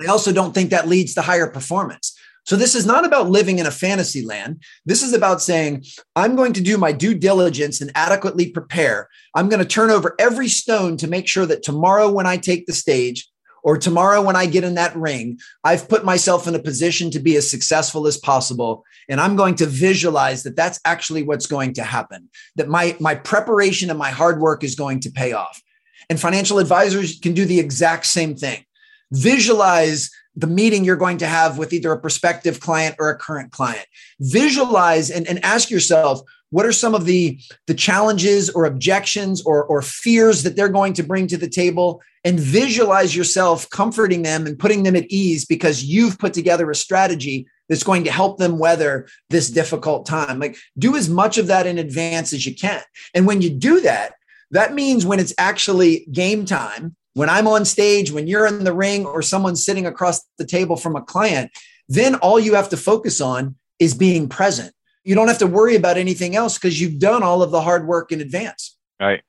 [0.00, 3.58] I also don't think that leads to higher performance So this is not about living
[3.58, 4.62] in a fantasy land.
[4.84, 5.84] This is about saying,
[6.16, 9.08] I'm going to do my due diligence and adequately prepare.
[9.34, 12.66] I'm going to turn over every stone to make sure that tomorrow when I take
[12.66, 13.28] the stage,
[13.62, 17.20] or tomorrow when I get in that ring, I've put myself in a position to
[17.20, 18.84] be as successful as possible.
[19.08, 23.14] And I'm going to visualize that that's actually what's going to happen, that my, my
[23.14, 25.62] preparation and my hard work is going to pay off.
[26.10, 28.64] And financial advisors can do the exact same thing.
[29.12, 33.52] Visualize the meeting you're going to have with either a prospective client or a current
[33.52, 33.86] client.
[34.20, 39.64] Visualize and, and ask yourself, what are some of the, the challenges or objections or,
[39.64, 42.00] or fears that they're going to bring to the table?
[42.24, 46.74] And visualize yourself comforting them and putting them at ease because you've put together a
[46.74, 50.38] strategy that's going to help them weather this difficult time.
[50.38, 52.82] Like, do as much of that in advance as you can.
[53.12, 54.12] And when you do that,
[54.52, 58.74] that means when it's actually game time, when I'm on stage, when you're in the
[58.74, 61.50] ring, or someone's sitting across the table from a client,
[61.88, 64.72] then all you have to focus on is being present
[65.04, 67.86] you don't have to worry about anything else because you've done all of the hard
[67.86, 68.76] work in advance.
[69.00, 69.22] Right.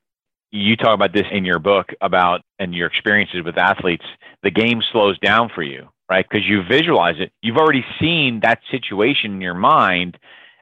[0.51, 4.05] You talk about this in your book about and your experiences with athletes.
[4.43, 6.25] The game slows down for you, right?
[6.29, 7.31] Because you visualize it.
[7.41, 10.17] You've already seen that situation in your mind,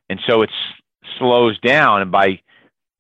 [0.10, 0.50] and so it
[1.18, 2.02] slows down.
[2.04, 2.40] And by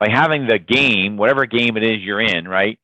[0.01, 2.77] by having the game, whatever game it is you're in, right,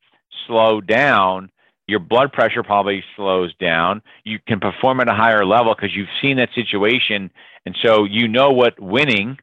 [0.45, 1.50] slow down,
[1.88, 4.02] your blood pressure probably slows down.
[4.26, 7.32] You can perform at a higher level because you've seen that situation.
[7.65, 9.38] And so you know what winning,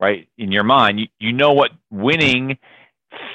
[0.00, 2.58] right, in your mind, you, you know what winning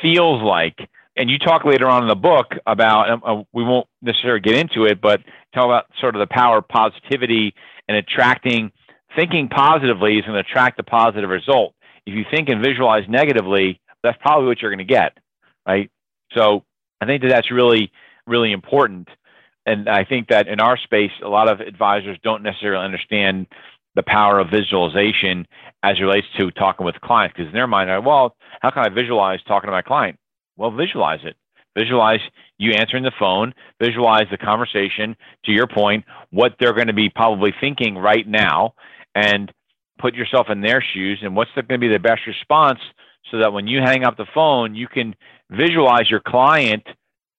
[0.01, 0.77] feels like.
[1.17, 4.85] And you talk later on in the book about, uh, we won't necessarily get into
[4.85, 5.21] it, but
[5.53, 7.53] talk about sort of the power of positivity
[7.87, 8.71] and attracting,
[9.15, 11.73] thinking positively is going to attract a positive result.
[12.05, 15.17] If you think and visualize negatively, that's probably what you're going to get,
[15.67, 15.89] right?
[16.35, 16.63] So
[17.01, 17.91] I think that that's really
[18.25, 19.07] really important.
[19.65, 23.47] And I think that in our space, a lot of advisors don't necessarily understand
[23.95, 25.47] the power of visualization
[25.83, 28.89] as it relates to talking with clients because in their mind, well, how can I
[28.89, 30.17] visualize talking to my client?
[30.55, 31.35] Well, visualize it.
[31.77, 32.19] Visualize
[32.57, 37.09] you answering the phone, visualize the conversation, to your point, what they're going to be
[37.09, 38.73] probably thinking right now,
[39.13, 39.51] and
[39.99, 42.79] put yourself in their shoes and what's going to be the best response
[43.31, 45.15] so that when you hang up the phone, you can
[45.49, 46.83] visualize your client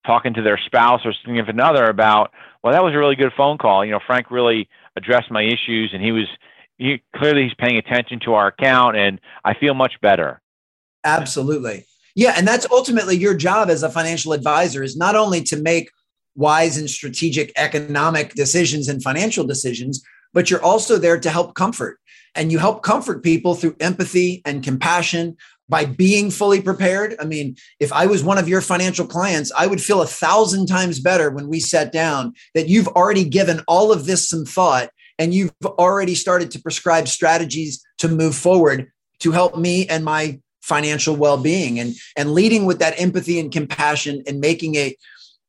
[0.07, 3.59] talking to their spouse or significant other about, well, that was a really good phone
[3.59, 3.85] call.
[3.85, 6.27] You know, Frank really addressed my issues, and he was
[6.77, 10.41] he clearly he's paying attention to our account, and I feel much better.
[11.05, 15.57] Absolutely, yeah, and that's ultimately your job as a financial advisor is not only to
[15.57, 15.91] make
[16.35, 21.99] wise and strategic economic decisions and financial decisions, but you're also there to help comfort.
[22.35, 25.37] And you help comfort people through empathy and compassion,
[25.69, 27.15] by being fully prepared.
[27.21, 30.67] I mean, if I was one of your financial clients, I would feel a thousand
[30.67, 34.91] times better when we sat down that you've already given all of this some thought
[35.19, 40.41] and you've already started to prescribe strategies to move forward to help me and my
[40.63, 44.97] financial well-being and and leading with that empathy and compassion and making it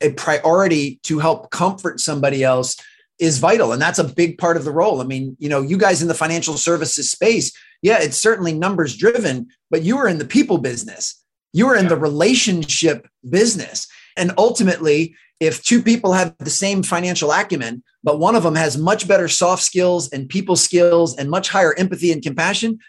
[0.02, 2.78] a priority to help comfort somebody else
[3.20, 5.78] is vital and that's a big part of the role i mean you know you
[5.78, 7.52] guys in the financial services space
[7.82, 11.22] yeah it's certainly numbers driven but you are in the people business
[11.54, 11.90] you are in yeah.
[11.90, 18.36] the relationship business and ultimately if two people have the same financial acumen but one
[18.36, 22.24] of them has much better soft skills and people skills and much higher empathy and
[22.24, 22.80] compassion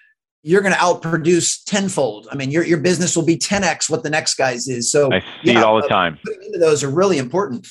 [0.43, 2.27] you're going to outproduce tenfold.
[2.33, 4.90] I mean, your, your business will be 10x what the next guy's is.
[4.90, 6.19] So I see yeah, it all the uh, time.
[6.47, 7.66] Into those are really important.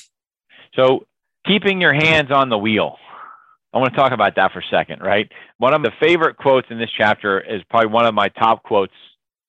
[0.74, 1.04] So
[1.50, 2.96] keeping your hands on the wheel.
[3.72, 5.30] I want to talk about that for a second, right?
[5.58, 8.92] One of the favorite quotes in this chapter is probably one of my top quotes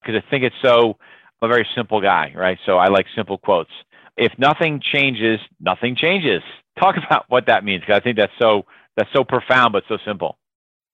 [0.02, 0.98] because I think it's so
[1.42, 2.58] I'm a very simple guy, right?
[2.66, 3.72] So I like simple quotes.
[4.18, 6.42] If nothing changes, nothing changes.
[6.80, 8.66] Talk about what that means because I think that's so
[8.98, 10.38] that's so profound but so simple.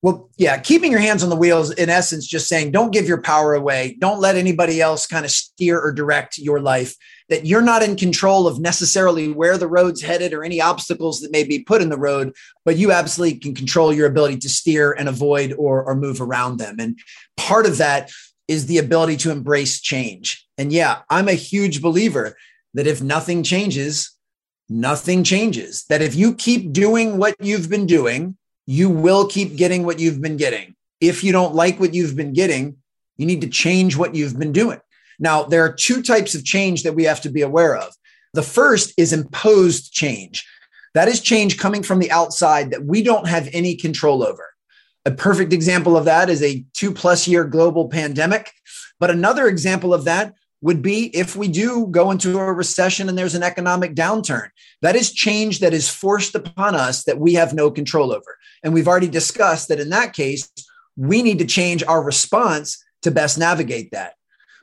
[0.00, 3.20] Well, yeah, keeping your hands on the wheels, in essence, just saying don't give your
[3.20, 3.96] power away.
[3.98, 6.94] Don't let anybody else kind of steer or direct your life.
[7.28, 11.32] That you're not in control of necessarily where the road's headed or any obstacles that
[11.32, 12.32] may be put in the road,
[12.64, 16.58] but you absolutely can control your ability to steer and avoid or, or move around
[16.58, 16.76] them.
[16.78, 16.98] And
[17.36, 18.10] part of that
[18.46, 20.46] is the ability to embrace change.
[20.56, 22.36] And yeah, I'm a huge believer
[22.72, 24.12] that if nothing changes,
[24.68, 25.84] nothing changes.
[25.88, 28.37] That if you keep doing what you've been doing,
[28.70, 30.76] you will keep getting what you've been getting.
[31.00, 32.76] If you don't like what you've been getting,
[33.16, 34.78] you need to change what you've been doing.
[35.18, 37.94] Now, there are two types of change that we have to be aware of.
[38.34, 40.46] The first is imposed change.
[40.92, 44.50] That is change coming from the outside that we don't have any control over.
[45.06, 48.52] A perfect example of that is a two plus year global pandemic.
[49.00, 53.16] But another example of that would be if we do go into a recession and
[53.16, 54.48] there's an economic downturn.
[54.82, 58.36] That is change that is forced upon us that we have no control over.
[58.62, 60.50] And we've already discussed that in that case,
[60.96, 64.14] we need to change our response to best navigate that.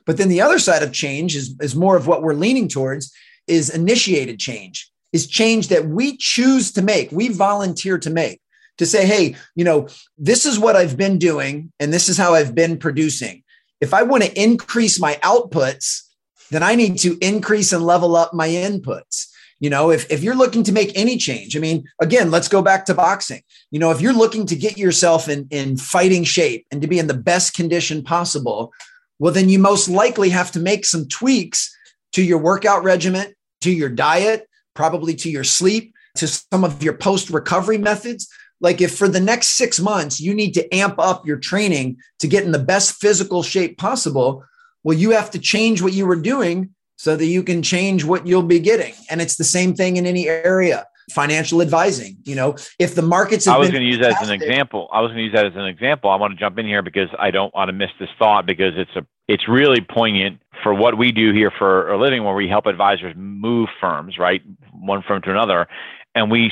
[0.04, 3.12] But then the other side of change is, is more of what we're leaning towards
[3.46, 8.40] is initiated change, is change that we choose to make, we volunteer to make,
[8.76, 9.88] to say, hey, you know,
[10.18, 13.42] this is what I've been doing and this is how I've been producing
[13.80, 16.02] if I want to increase my outputs,
[16.50, 19.26] then I need to increase and level up my inputs.
[19.58, 22.60] You know, if, if you're looking to make any change, I mean, again, let's go
[22.60, 23.42] back to boxing.
[23.70, 26.98] You know, if you're looking to get yourself in, in fighting shape and to be
[26.98, 28.72] in the best condition possible,
[29.18, 31.74] well, then you most likely have to make some tweaks
[32.12, 36.92] to your workout regimen, to your diet, probably to your sleep, to some of your
[36.92, 38.28] post recovery methods
[38.60, 42.26] like if for the next six months you need to amp up your training to
[42.26, 44.44] get in the best physical shape possible
[44.82, 48.26] well you have to change what you were doing so that you can change what
[48.26, 48.94] you'll be getting.
[49.10, 50.86] And it's the same thing in any area.
[51.12, 54.34] Financial advising you know if the markets i was going to use that as an
[54.34, 54.88] example.
[54.92, 56.10] I was going to use that as an example.
[56.10, 58.72] I want to jump in here because i don't want to miss this thought because
[58.76, 62.48] it's a it's really poignant for what we do here for a living where we
[62.48, 64.42] help advisors move firms right
[64.72, 65.68] one firm to another.
[66.16, 66.50] And we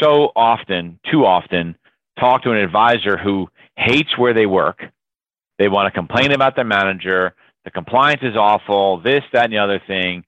[0.00, 1.76] so often, too often,
[2.18, 4.82] talk to an advisor who hates where they work.
[5.58, 7.34] They want to complain about their manager.
[7.64, 10.24] The compliance is awful, this, that, and the other thing,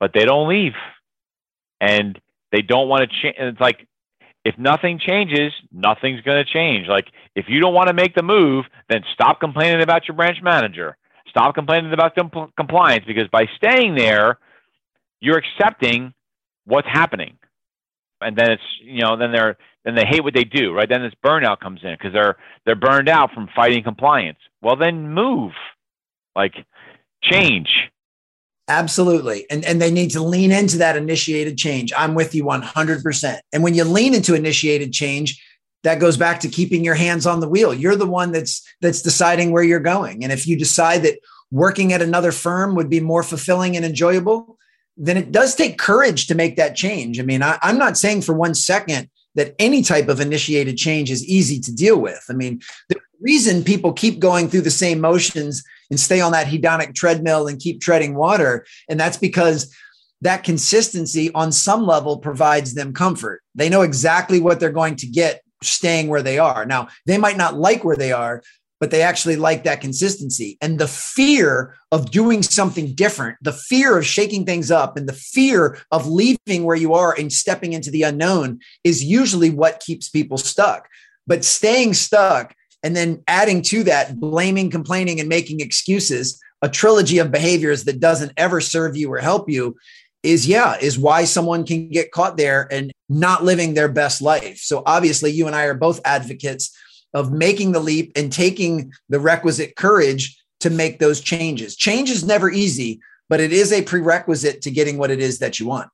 [0.00, 0.72] but they don't leave.
[1.80, 2.18] And
[2.52, 3.36] they don't want to change.
[3.38, 3.86] It's like,
[4.44, 6.86] if nothing changes, nothing's going to change.
[6.86, 10.38] Like, if you don't want to make the move, then stop complaining about your branch
[10.42, 10.96] manager.
[11.28, 14.38] Stop complaining about compl- compliance because by staying there,
[15.20, 16.12] you're accepting
[16.64, 17.38] what's happening
[18.20, 20.88] and then it's you know then they're then they hate what they do right?
[20.88, 24.38] Then this burnout comes in because they're they're burned out from fighting compliance.
[24.62, 25.52] Well then move.
[26.34, 26.54] Like
[27.22, 27.90] change.
[28.68, 29.46] Absolutely.
[29.50, 31.92] And and they need to lean into that initiated change.
[31.96, 35.40] I'm with you 100% and when you lean into initiated change
[35.84, 37.72] that goes back to keeping your hands on the wheel.
[37.72, 40.24] You're the one that's that's deciding where you're going.
[40.24, 41.18] And if you decide that
[41.50, 44.53] working at another firm would be more fulfilling and enjoyable
[44.96, 47.18] then it does take courage to make that change.
[47.18, 51.10] I mean, I, am not saying for one second that any type of initiated change
[51.10, 52.24] is easy to deal with.
[52.30, 56.46] I mean, the reason people keep going through the same motions and stay on that
[56.46, 59.74] hedonic treadmill and keep treading water, and that's because
[60.20, 63.42] that consistency on some level provides them comfort.
[63.54, 66.64] They know exactly what they're going to get staying where they are.
[66.64, 68.42] Now, they might not like where they are,
[68.80, 70.58] but they actually like that consistency.
[70.60, 75.12] And the fear of doing something different, the fear of shaking things up, and the
[75.12, 80.08] fear of leaving where you are and stepping into the unknown is usually what keeps
[80.08, 80.88] people stuck.
[81.26, 87.18] But staying stuck and then adding to that, blaming, complaining, and making excuses, a trilogy
[87.18, 89.76] of behaviors that doesn't ever serve you or help you
[90.22, 94.56] is yeah is why someone can get caught there and not living their best life
[94.56, 96.73] so obviously you and i are both advocates
[97.14, 101.76] of making the leap and taking the requisite courage to make those changes.
[101.76, 105.58] Change is never easy, but it is a prerequisite to getting what it is that
[105.58, 105.88] you want.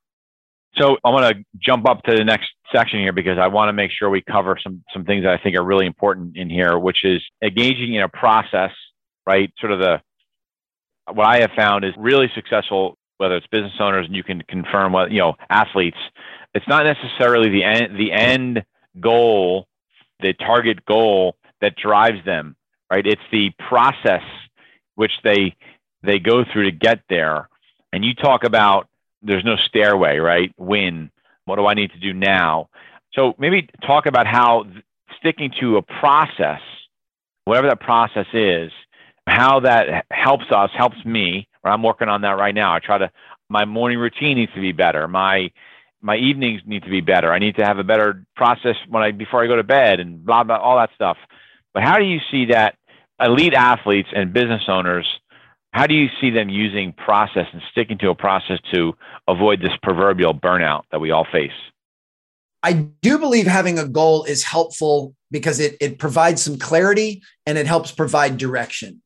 [0.77, 3.73] So I want to jump up to the next section here because I want to
[3.73, 6.79] make sure we cover some some things that I think are really important in here,
[6.79, 8.71] which is engaging in a process,
[9.27, 9.51] right?
[9.59, 10.01] Sort of the
[11.13, 14.93] what I have found is really successful, whether it's business owners and you can confirm
[14.93, 15.97] what you know athletes.
[16.53, 18.63] It's not necessarily the end the end
[18.99, 19.67] goal
[20.21, 22.55] the target goal that drives them,
[22.91, 23.05] right?
[23.05, 24.23] It's the process
[24.95, 25.55] which they
[26.03, 27.47] they go through to get there.
[27.93, 28.87] And you talk about
[29.21, 30.51] there's no stairway, right?
[30.57, 31.11] Win.
[31.45, 32.69] What do I need to do now?
[33.13, 34.65] So maybe talk about how
[35.19, 36.61] sticking to a process,
[37.45, 38.71] whatever that process is,
[39.27, 41.47] how that helps us, helps me.
[41.63, 42.73] Or I'm working on that right now.
[42.73, 43.11] I try to
[43.49, 45.07] my morning routine needs to be better.
[45.07, 45.51] My
[46.01, 47.31] my evenings need to be better.
[47.31, 50.25] I need to have a better process when I before I go to bed and
[50.25, 51.17] blah blah all that stuff.
[51.73, 52.75] But how do you see that
[53.19, 55.07] elite athletes and business owners?
[55.73, 58.93] How do you see them using process and sticking to a process to
[59.27, 61.51] avoid this proverbial burnout that we all face?
[62.63, 67.57] I do believe having a goal is helpful because it, it provides some clarity and
[67.57, 69.01] it helps provide direction.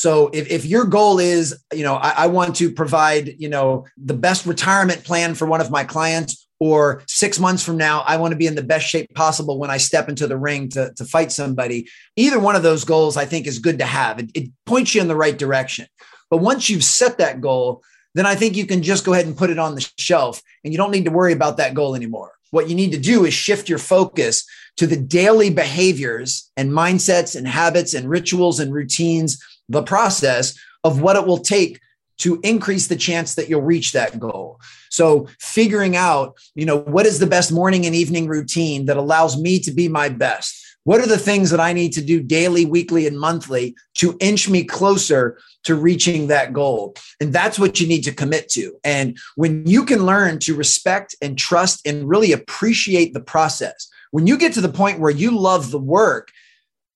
[0.00, 3.84] So if, if your goal is, you know, I, I want to provide, you know,
[3.98, 8.16] the best retirement plan for one of my clients, or six months from now, I
[8.16, 10.92] want to be in the best shape possible when I step into the ring to,
[10.94, 11.86] to fight somebody.
[12.16, 14.18] Either one of those goals, I think, is good to have.
[14.18, 15.86] It, it points you in the right direction.
[16.30, 17.82] But once you've set that goal,
[18.14, 20.72] then I think you can just go ahead and put it on the shelf and
[20.72, 22.32] you don't need to worry about that goal anymore.
[22.52, 24.44] What you need to do is shift your focus
[24.76, 29.38] to the daily behaviors and mindsets and habits and rituals and routines
[29.70, 31.80] the process of what it will take
[32.18, 34.60] to increase the chance that you'll reach that goal.
[34.90, 39.40] So figuring out, you know, what is the best morning and evening routine that allows
[39.40, 40.54] me to be my best?
[40.84, 44.48] What are the things that I need to do daily, weekly, and monthly to inch
[44.48, 46.94] me closer to reaching that goal?
[47.20, 48.74] And that's what you need to commit to.
[48.82, 54.26] And when you can learn to respect and trust and really appreciate the process, when
[54.26, 56.32] you get to the point where you love the work,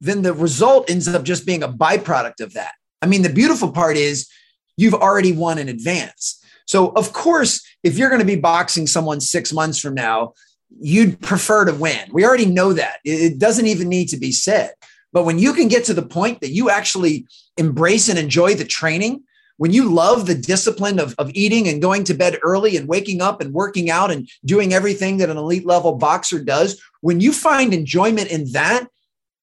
[0.04, 2.72] then the result ends up just being a byproduct of that.
[3.02, 4.28] I mean, the beautiful part is
[4.76, 6.40] you've already won in advance.
[6.66, 10.32] So, of course, if you're going to be boxing someone six months from now,
[10.80, 12.08] you'd prefer to win.
[12.12, 12.96] We already know that.
[13.04, 14.72] It doesn't even need to be said.
[15.12, 17.26] But when you can get to the point that you actually
[17.56, 19.22] embrace and enjoy the training,
[19.56, 23.22] when you love the discipline of, of eating and going to bed early and waking
[23.22, 27.32] up and working out and doing everything that an elite level boxer does, when you
[27.32, 28.88] find enjoyment in that,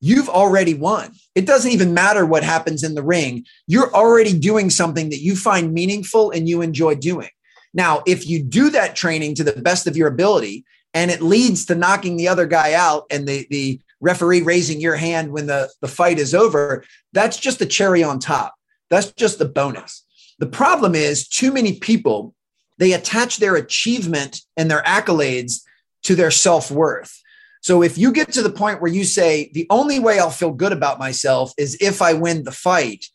[0.02, 1.14] you've already won.
[1.36, 3.46] It doesn't even matter what happens in the ring.
[3.68, 7.30] You're already doing something that you find meaningful and you enjoy doing.
[7.74, 11.66] Now, if you do that training to the best of your ability and it leads
[11.68, 15.70] to knocking the other guy out and the, the referee raising your hand when the,
[15.80, 16.84] the fight is over,
[17.14, 18.56] that's just the cherry on top.
[18.90, 20.04] That's just the bonus.
[20.40, 22.34] The problem is too many people,
[22.78, 25.62] they attach their achievement and their accolades
[26.04, 27.21] to their self worth.
[27.62, 30.52] So if you get to the point where you say, the only way I'll feel
[30.52, 33.06] good about myself is if I win the fight,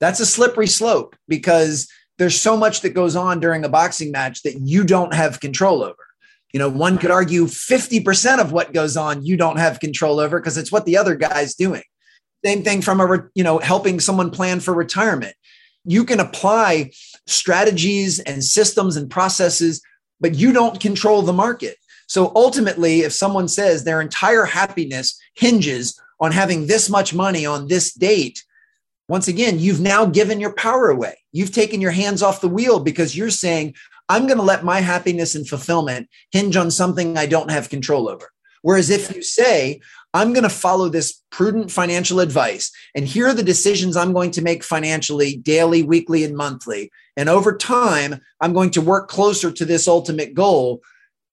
[0.00, 1.88] that's a slippery slope because
[2.18, 5.82] there's so much that goes on during a boxing match that you don't have control
[5.82, 5.96] over.
[6.52, 10.38] You know, one could argue 50% of what goes on you don't have control over
[10.38, 11.82] because it's what the other guy's doing.
[12.44, 15.34] Same thing from a, you know, helping someone plan for retirement.
[15.84, 16.90] You can apply
[17.26, 19.80] strategies and systems and processes,
[20.20, 21.76] but you don't control the market.
[22.12, 27.68] So ultimately, if someone says their entire happiness hinges on having this much money on
[27.68, 28.44] this date,
[29.08, 31.16] once again, you've now given your power away.
[31.32, 33.76] You've taken your hands off the wheel because you're saying,
[34.10, 38.10] I'm going to let my happiness and fulfillment hinge on something I don't have control
[38.10, 38.30] over.
[38.60, 39.80] Whereas if you say,
[40.12, 44.32] I'm going to follow this prudent financial advice, and here are the decisions I'm going
[44.32, 46.92] to make financially, daily, weekly, and monthly.
[47.16, 50.82] And over time, I'm going to work closer to this ultimate goal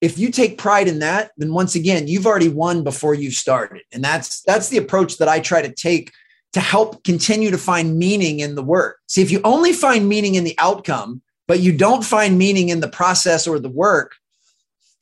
[0.02, 3.82] if you take pride in that then once again you've already won before you've started.
[3.92, 6.12] And that's that's the approach that i try to take
[6.54, 9.00] to help continue to find meaning in the work.
[9.08, 12.80] See if you only find meaning in the outcome but you don't find meaning in
[12.80, 14.16] the process or the work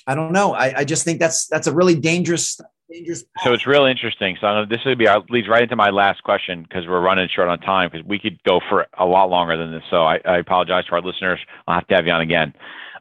[0.06, 0.54] i don't know.
[0.54, 3.44] I, I just think that's that's a really dangerous dangerous path.
[3.44, 4.38] so it's real interesting.
[4.40, 7.50] So this would be uh, leads right into my last question because we're running short
[7.50, 9.84] on time because we could go for a lot longer than this.
[9.90, 11.40] So I, I apologize to our listeners.
[11.68, 12.54] I'll have to have you on again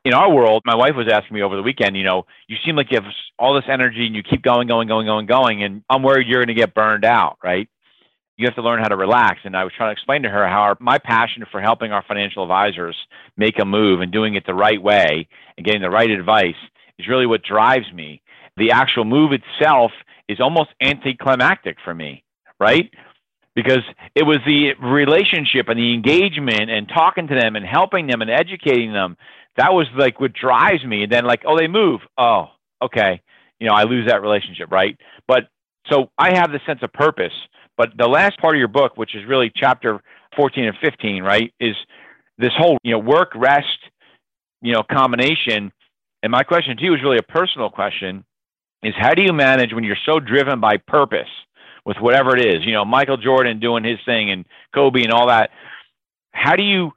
[0.06, 2.76] in our world, my wife was asking me over the weekend, you know, you seem
[2.76, 5.82] like you have all this energy and you keep going, going, going, going, going, and
[5.90, 7.68] I'm worried you're going to get burned out, right?
[8.36, 9.40] You have to learn how to relax.
[9.42, 12.04] And I was trying to explain to her how our, my passion for helping our
[12.06, 12.96] financial advisors
[13.36, 15.26] make a move and doing it the right way
[15.56, 16.54] and getting the right advice
[17.00, 18.22] is really what drives me.
[18.56, 19.90] The actual move itself
[20.28, 22.22] is almost anticlimactic for me,
[22.60, 22.88] right?
[23.56, 23.82] Because
[24.14, 28.30] it was the relationship and the engagement and talking to them and helping them and
[28.30, 29.16] educating them
[29.56, 31.02] that was like what drives me.
[31.02, 32.00] And then like, oh, they move.
[32.18, 32.48] Oh,
[32.82, 33.20] okay.
[33.58, 34.96] You know, I lose that relationship, right?
[35.26, 35.48] But
[35.90, 37.32] so I have the sense of purpose.
[37.76, 40.00] But the last part of your book, which is really chapter
[40.36, 41.74] 14 and 15, right, is
[42.38, 43.78] this whole, you know, work, rest,
[44.62, 45.72] you know, combination.
[46.22, 48.24] And my question to you is really a personal question
[48.82, 51.28] is how do you manage when you're so driven by purpose
[51.84, 54.44] with whatever it is, you know, Michael Jordan doing his thing and
[54.74, 55.50] Kobe and all that.
[56.32, 56.92] How do you,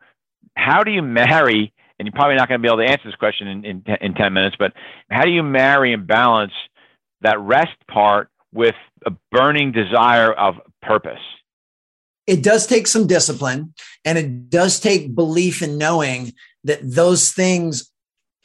[0.56, 3.16] how do you marry and you're probably not going to be able to answer this
[3.16, 4.74] question in, in, in 10 minutes, but
[5.12, 6.54] how do you marry and balance
[7.22, 8.76] that rest part with
[9.06, 11.20] a burning desire of purpose?
[12.26, 13.74] It does take some discipline
[14.06, 16.34] and it does take belief in knowing
[16.64, 17.92] that those things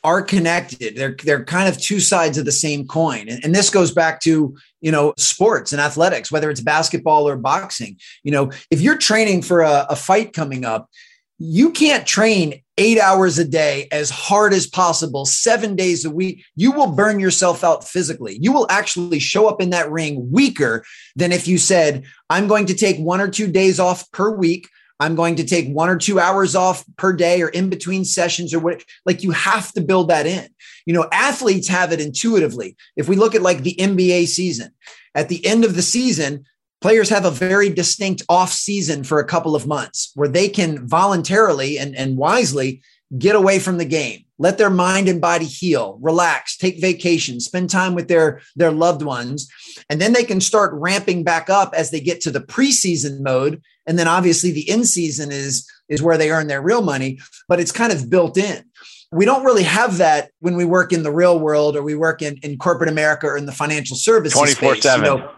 [0.02, 0.96] are connected.
[0.96, 3.28] They're, they're kind of two sides of the same coin.
[3.28, 7.36] And, and this goes back to, you know, sports and athletics, whether it's basketball or
[7.36, 7.98] boxing.
[8.22, 10.90] You know, if you're training for a, a fight coming up,
[11.38, 16.44] you can't train eight hours a day as hard as possible, seven days a week,
[16.56, 18.38] you will burn yourself out physically.
[18.40, 22.66] You will actually show up in that ring weaker than if you said, I'm going
[22.66, 24.68] to take one or two days off per week.
[25.00, 28.54] I'm going to take one or two hours off per day or in between sessions
[28.54, 28.84] or what.
[29.04, 30.48] Like you have to build that in.
[30.86, 32.76] You know, athletes have it intuitively.
[32.96, 34.72] If we look at like the NBA season,
[35.14, 36.44] at the end of the season,
[36.80, 40.86] players have a very distinct off season for a couple of months where they can
[40.86, 42.82] voluntarily and, and wisely
[43.18, 47.70] get away from the game let their mind and body heal relax take vacation spend
[47.70, 49.48] time with their their loved ones
[49.88, 53.62] and then they can start ramping back up as they get to the preseason mode
[53.86, 57.18] and then obviously the in season is is where they earn their real money,
[57.48, 58.64] but it's kind of built in.
[59.12, 62.22] We don't really have that when we work in the real world or we work
[62.22, 65.04] in, in corporate America or in the financial services 24 7.
[65.04, 65.30] You know,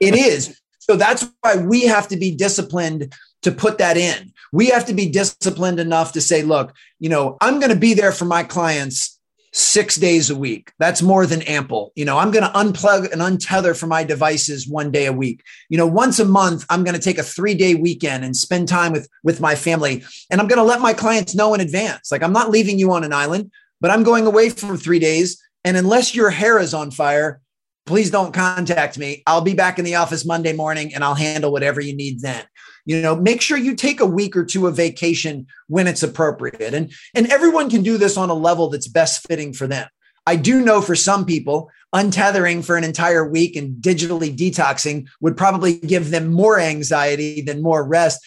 [0.00, 0.58] it is.
[0.88, 3.12] So that's why we have to be disciplined
[3.42, 4.32] to put that in.
[4.52, 7.94] We have to be disciplined enough to say, look, you know, I'm going to be
[7.94, 9.18] there for my clients
[9.52, 10.72] six days a week.
[10.78, 11.92] That's more than ample.
[11.94, 15.42] You know, I'm going to unplug and untether from my devices one day a week.
[15.68, 18.68] You know, once a month, I'm going to take a three day weekend and spend
[18.68, 20.04] time with, with my family.
[20.30, 22.10] And I'm going to let my clients know in advance.
[22.10, 25.42] Like, I'm not leaving you on an island, but I'm going away for three days.
[25.64, 27.40] And unless your hair is on fire,
[27.88, 29.22] please don't contact me.
[29.26, 32.44] I'll be back in the office Monday morning and I'll handle whatever you need then.
[32.84, 36.74] You know make sure you take a week or two of vacation when it's appropriate.
[36.74, 39.88] And and everyone can do this on a level that's best fitting for them.
[40.26, 45.38] I do know for some people untethering for an entire week and digitally detoxing would
[45.38, 48.20] probably give them more anxiety than more rest.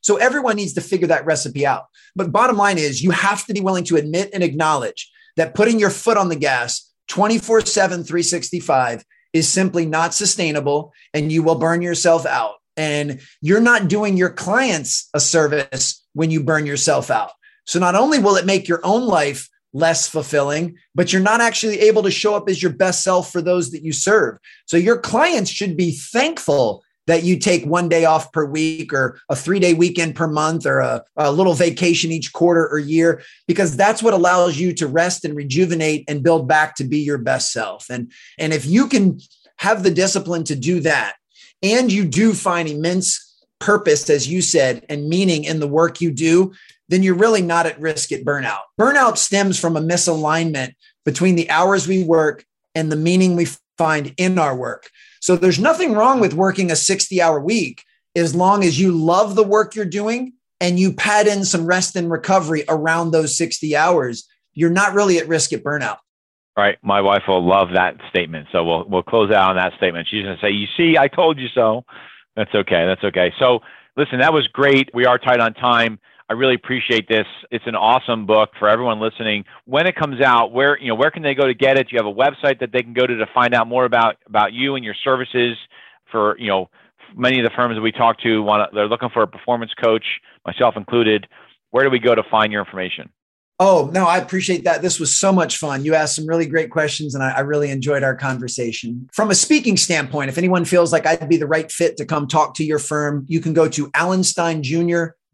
[0.00, 1.84] So everyone needs to figure that recipe out.
[2.16, 5.78] But bottom line is you have to be willing to admit and acknowledge that putting
[5.78, 11.54] your foot on the gas 24 7 365 is simply not sustainable and you will
[11.54, 17.10] burn yourself out and you're not doing your clients a service when you burn yourself
[17.10, 17.32] out.
[17.66, 21.80] So not only will it make your own life less fulfilling, but you're not actually
[21.80, 24.38] able to show up as your best self for those that you serve.
[24.66, 29.18] So your clients should be thankful that you take one day off per week or
[29.28, 33.22] a three day weekend per month or a, a, little vacation each quarter or year,
[33.46, 37.18] because that's what allows you to rest and rejuvenate and build back to be your
[37.18, 37.90] best self.
[37.90, 39.18] And, and if you can
[39.56, 41.14] have the discipline to do that,
[41.62, 46.10] and you do find immense purpose, as you said, and meaning in the work you
[46.10, 46.52] do,
[46.88, 48.62] then you're really not at risk at burnout.
[48.78, 50.74] Burnout stems from a misalignment
[51.04, 52.44] between the hours we work
[52.74, 53.46] and the meaning we
[53.78, 54.90] find in our work.
[55.22, 57.84] So there's nothing wrong with working a 60 hour week
[58.16, 61.94] as long as you love the work you're doing and you pad in some rest
[61.94, 64.28] and recovery around those 60 hours.
[64.52, 65.98] You're not really at risk at burnout.
[66.56, 68.48] Right, my wife will love that statement.
[68.50, 70.08] So we'll we'll close out on that statement.
[70.10, 71.84] She's going to say, "You see, I told you so."
[72.36, 72.84] That's okay.
[72.84, 73.32] That's okay.
[73.38, 73.60] So
[73.96, 74.90] listen, that was great.
[74.92, 75.98] We are tight on time.
[76.32, 77.26] I really appreciate this.
[77.50, 79.44] It's an awesome book for everyone listening.
[79.66, 81.90] When it comes out, where you know where can they go to get it?
[81.90, 84.16] Do you have a website that they can go to to find out more about
[84.26, 85.58] about you and your services?
[86.10, 86.70] For you know,
[87.14, 90.06] many of the firms that we talk to want they're looking for a performance coach,
[90.46, 91.28] myself included.
[91.68, 93.10] Where do we go to find your information?
[93.58, 94.80] Oh, no, I appreciate that.
[94.80, 95.84] This was so much fun.
[95.84, 99.08] You asked some really great questions, and I, I, really enjoyed our conversation.
[99.12, 102.26] From a speaking standpoint, if anyone feels like I'd be the right fit to come
[102.26, 103.90] talk to your firm, you can go to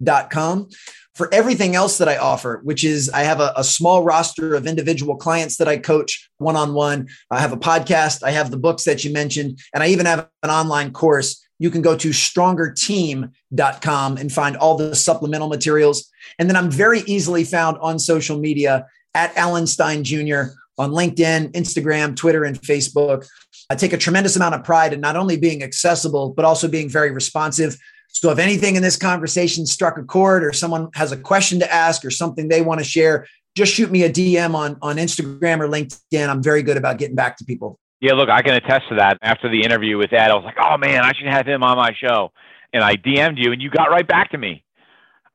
[0.02, 0.68] alansteinjr.com.
[1.14, 4.68] For everything else that I offer, which is I have a, a small roster of
[4.68, 7.08] individual clients that I coach one on one.
[7.28, 10.28] I have a podcast, I have the books that you mentioned, and I even have
[10.44, 16.08] an online course you can go to strongerteam.com and find all the supplemental materials.
[16.38, 20.42] And then I'm very easily found on social media at Alan Stein Jr.
[20.78, 23.26] on LinkedIn, Instagram, Twitter, and Facebook.
[23.70, 26.88] I take a tremendous amount of pride in not only being accessible, but also being
[26.88, 27.76] very responsive.
[28.08, 31.72] So if anything in this conversation struck a chord or someone has a question to
[31.72, 35.60] ask or something they want to share, just shoot me a DM on, on Instagram
[35.60, 36.28] or LinkedIn.
[36.28, 37.78] I'm very good about getting back to people.
[38.00, 39.18] Yeah, look, I can attest to that.
[39.22, 41.76] After the interview with Ed, I was like, oh man, I should have him on
[41.76, 42.32] my show.
[42.72, 44.64] And I DM'd you, and you got right back to me.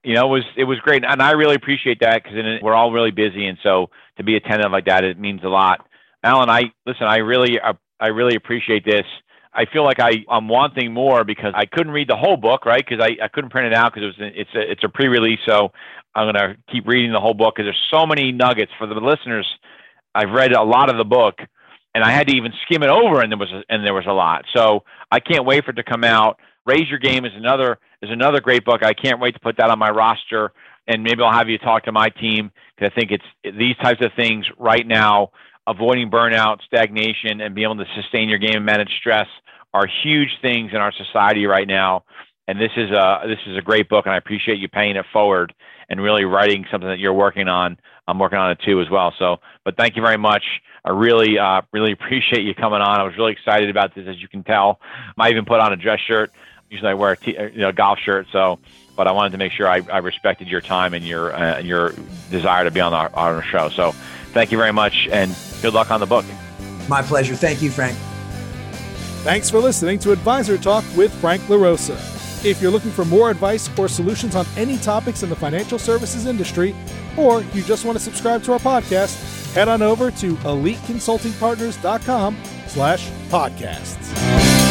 [0.04, 2.92] You know, it was it was great, and I really appreciate that because we're all
[2.92, 5.86] really busy, and so to be attentive like that, it means a lot.
[6.24, 7.08] Alan, I listen.
[7.08, 7.60] I really
[8.04, 9.06] I really appreciate this.
[9.56, 12.84] I feel like I, I'm wanting more because I couldn't read the whole book, right?
[12.88, 15.40] Because I, I couldn't print it out because it was it's a it's a pre-release.
[15.48, 15.72] So
[16.16, 19.48] I'm gonna keep reading the whole book because there's so many nuggets for the listeners.
[20.16, 21.40] I've read a lot of the book,
[21.94, 24.06] and I had to even skim it over, and there was a, and there was
[24.08, 24.46] a lot.
[24.56, 26.40] So I can't wait for it to come out.
[26.66, 28.84] Raise Your Game is another is another great book.
[28.84, 30.52] I can't wait to put that on my roster,
[30.88, 34.04] and maybe I'll have you talk to my team because I think it's these types
[34.04, 35.32] of things right now.
[35.66, 39.28] Avoiding burnout, stagnation, and being able to sustain your game and manage stress
[39.74, 42.04] are huge things in our society right now.
[42.48, 45.06] And this is a this is a great book, and I appreciate you paying it
[45.14, 45.54] forward
[45.90, 47.78] and really writing something that you're working on.
[48.08, 49.14] I'm working on it too as well.
[49.18, 50.44] So, but thank you very much.
[50.84, 53.00] I really, uh, really appreciate you coming on.
[53.00, 54.80] I was really excited about this, as you can tell.
[55.18, 56.32] I even put on a dress shirt.
[56.70, 58.28] Usually, I wear a t- you know, golf shirt.
[58.34, 58.60] So,
[58.98, 61.68] but I wanted to make sure I, I respected your time and your uh, and
[61.68, 61.94] your
[62.30, 63.70] desire to be on our, on our show.
[63.70, 63.92] So,
[64.34, 65.32] thank you very much, and
[65.64, 66.26] good luck on the book.
[66.88, 67.36] My pleasure.
[67.36, 67.98] Thank you, Frank.
[69.24, 71.96] Thanks for listening to Advisor Talk with Frank LaRosa.
[72.46, 76.26] If you're looking for more advice or solutions on any topics in the financial services
[76.26, 76.76] industry,
[77.18, 82.38] or you just want to subscribe to our podcast, head on over to eliteconsultingpartners.com
[82.68, 84.63] slash podcasts.